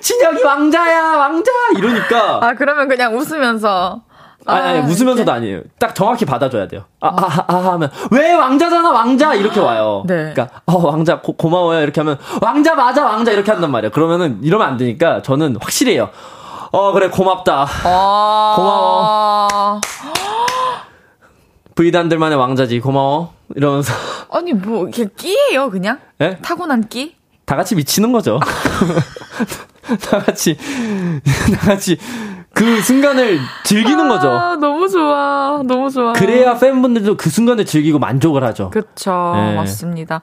[0.01, 4.03] 진혁이 왕자야 왕자 이러니까 아 그러면 그냥 웃으면서
[4.49, 5.61] 아니, 아니, 아, 웃으면서도 아니에요.
[5.79, 6.85] 딱 정확히 받아줘야 돼요.
[7.01, 9.35] 아, 아, 아, 하면, 왜 왕자잖아, 왕자!
[9.35, 10.05] 이렇게 와요.
[10.07, 10.33] 네.
[10.35, 11.83] 그니까, 어, 왕자, 고, 고마워요.
[11.83, 13.31] 이렇게 하면, 왕자 맞아, 왕자!
[13.31, 13.91] 이렇게 한단 말이에요.
[13.91, 16.09] 그러면은, 이러면 안 되니까, 저는 확실히 해요.
[16.73, 17.67] 어, 그래, 고맙다.
[17.85, 19.81] 아~ 고마워.
[21.75, 23.35] 브이단들만의 왕자지, 고마워.
[23.55, 23.93] 이러면서.
[24.33, 25.99] 아니, 뭐, 이게 끼예요, 그냥?
[26.17, 26.39] 네?
[26.39, 27.18] 타고난 끼?
[27.49, 28.39] 다 같이 미치는 거죠.
[30.05, 30.55] 다 같이,
[31.55, 31.97] 다 같이
[32.53, 34.61] 그 순간을 즐기는 아, 거죠.
[34.61, 35.63] 너무 좋아.
[35.65, 36.13] 너무 좋아.
[36.13, 38.69] 그래야 팬분들도 그 순간을 즐기고 만족을 하죠.
[38.69, 39.33] 그쵸.
[39.35, 39.55] 네.
[39.55, 40.21] 맞습니다.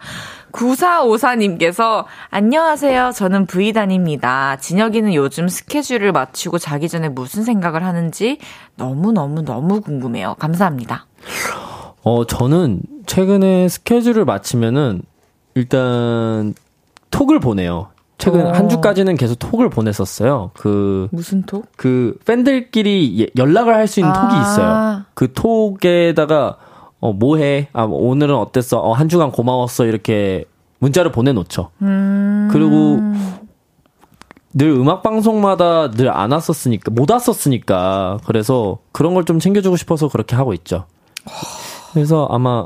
[0.52, 3.11] 9454님께서 안녕하세요.
[3.15, 4.57] 저는 V단입니다.
[4.57, 8.38] 진혁이는 요즘 스케줄을 마치고 자기 전에 무슨 생각을 하는지
[8.76, 10.35] 너무너무너무 궁금해요.
[10.38, 11.07] 감사합니다.
[12.03, 15.02] 어, 저는 최근에 스케줄을 마치면은
[15.56, 16.53] 일단
[17.11, 17.88] 톡을 보내요.
[18.18, 18.52] 최근 어.
[18.52, 20.52] 한 주까지는 계속 톡을 보냈었어요.
[20.53, 21.65] 그 무슨 톡?
[21.76, 24.22] 그 팬들끼리 예, 연락을 할 수 있는 아.
[24.22, 25.02] 톡이 있어요.
[25.14, 26.57] 그 톡에다가
[27.02, 27.68] 어 뭐해?
[27.73, 28.80] 아뭐 오늘은 어땠어?
[28.80, 30.45] 어, 한 주간 고마웠어 이렇게
[30.80, 31.69] 문자를 보내놓죠.
[31.82, 32.48] 음.
[32.52, 32.99] 그리고
[34.53, 40.36] 늘 음악 방송마다 늘 안 왔었으니까 못 왔었으니까 그래서 그런 걸 좀 챙겨주고 싶어서 그렇게
[40.38, 40.86] 하고 있죠.
[41.94, 42.65] 그래서 아마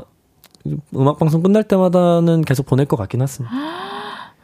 [0.94, 3.52] 음악 방송 끝날 때마다는 계속 보낼 것 같긴 했습니다.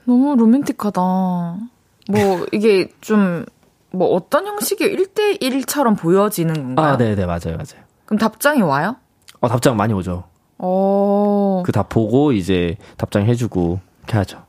[0.07, 1.01] 너무 로맨틱하다.
[1.01, 3.45] 뭐, 이게 좀,
[3.91, 6.95] 뭐 어떤 형식의 1대1처럼 보여지는 건가요?
[6.95, 7.85] 아, 네네, 네, 맞아요, 맞아요.
[8.05, 8.97] 그럼 답장이 와요?
[9.41, 10.25] 어, 답장 많이 오죠.
[10.59, 11.63] 어.
[11.67, 14.45] 그다 보고 이제 답장 해주고, 이렇게 하죠.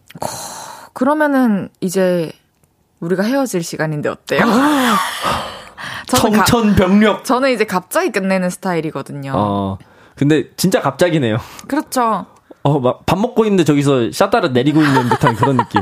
[0.94, 2.32] 그러면은 이제
[3.00, 4.42] 우리가 헤어질 시간인데 어때요?
[6.08, 7.26] 청천벽력.
[7.26, 9.34] 저는 이제 갑자기 끝내는 스타일이거든요.
[9.36, 9.78] 어.
[10.16, 11.38] 근데 진짜 갑자기네요.
[11.68, 12.26] 그렇죠.
[12.68, 15.82] 어, 막 밥 먹고 있는데 저기서 샷다를 내리고 있는 듯한 그런 느낌.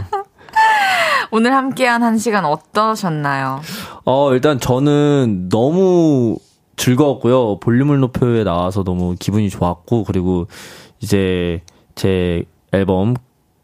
[1.31, 3.61] 오늘 함께한 한 시간 어떠셨나요?
[4.05, 6.37] 어, 일단 저는 너무
[6.77, 7.59] 즐거웠고요.
[7.59, 10.47] 볼륨을 높여에 나와서 너무 기분이 좋았고, 그리고
[10.99, 11.61] 이제
[11.95, 13.15] 제 앨범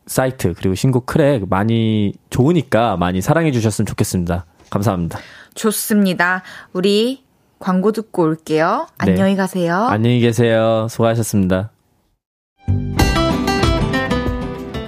[0.07, 4.45] 사이트, 그리고 신곡 크랙 많이 좋으니까 많이 사랑해 주셨으면 좋겠습니다.
[4.69, 5.19] 감사합니다.
[5.53, 6.41] 좋습니다.
[6.73, 7.23] 우리
[7.59, 8.87] 광고 듣고 올게요.
[9.05, 9.11] 네.
[9.11, 9.75] 안녕히 가세요.
[9.75, 10.87] 안녕히 계세요.
[10.89, 11.69] 수고하셨습니다.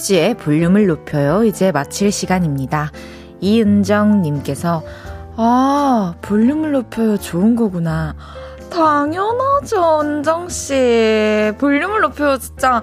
[0.00, 1.44] 헤이지의 볼륨을 높여요.
[1.44, 2.90] 이제 마칠 시간입니다.
[3.40, 4.82] 이은정님께서,
[5.36, 7.18] 아, 볼륨을 높여요.
[7.18, 8.14] 좋은 거구나.
[8.70, 11.52] 당연하죠, 은정씨.
[11.58, 12.80] 볼륨을 높여요, 진짜.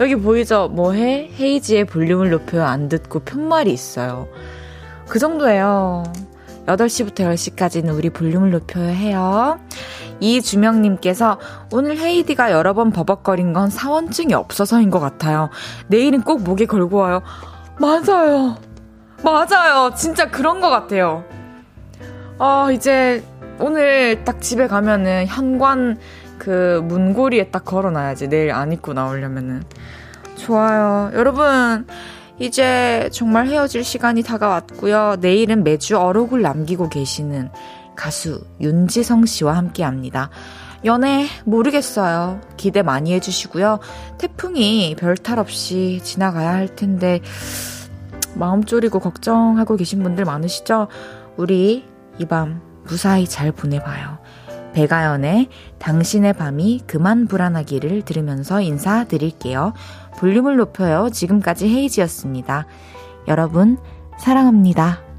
[0.00, 0.68] 여기 보이죠?
[0.68, 1.30] 뭐 해?
[1.40, 2.64] 헤이지의 볼륨을 높여요.
[2.64, 4.28] 안 듣고 편말이 있어요.
[5.08, 6.04] 그 정도예요.
[6.66, 9.58] 8시부터 10시까지는 우리 볼륨을 높여요 해요.
[10.20, 11.38] 이주명님께서
[11.72, 15.50] 오늘 헤이디가 여러 번 버벅거린 건 사원증이 없어서인 것 같아요.
[15.88, 17.22] 내일은 꼭 목에 걸고 와요.
[17.78, 18.56] 맞아요.
[19.22, 19.92] 맞아요.
[19.94, 21.24] 진짜 그런 것 같아요.
[22.38, 23.24] 아, 이제
[23.58, 25.98] 오늘 딱 집에 가면은 현관
[26.38, 28.28] 그 문고리에 딱 걸어놔야지.
[28.28, 29.62] 내일 안 입고 나오려면은.
[30.36, 31.10] 좋아요.
[31.14, 31.86] 여러분,
[32.38, 35.16] 이제 정말 헤어질 시간이 다가왔고요.
[35.20, 37.50] 내일은 매주 어록을 남기고 계시는
[38.00, 40.30] 가수 윤지성 씨와 함께 합니다.
[40.86, 42.40] 연애 모르겠어요.
[42.56, 43.80] 기대 많이 해주시고요.
[44.16, 47.20] 태풍이 별탈 없이 지나가야 할 텐데,
[48.34, 50.88] 마음 졸이고 걱정하고 계신 분들 많으시죠?
[51.36, 51.84] 우리
[52.18, 54.18] 이 밤 무사히 잘 보내봐요.
[54.72, 55.48] 배가연의
[55.78, 59.74] 당신의 밤이 그만 불안하기를 들으면서 인사드릴게요.
[60.18, 61.10] 볼륨을 높여요.
[61.12, 62.66] 지금까지 헤이지였습니다.
[63.28, 63.76] 여러분,
[64.18, 65.09] 사랑합니다.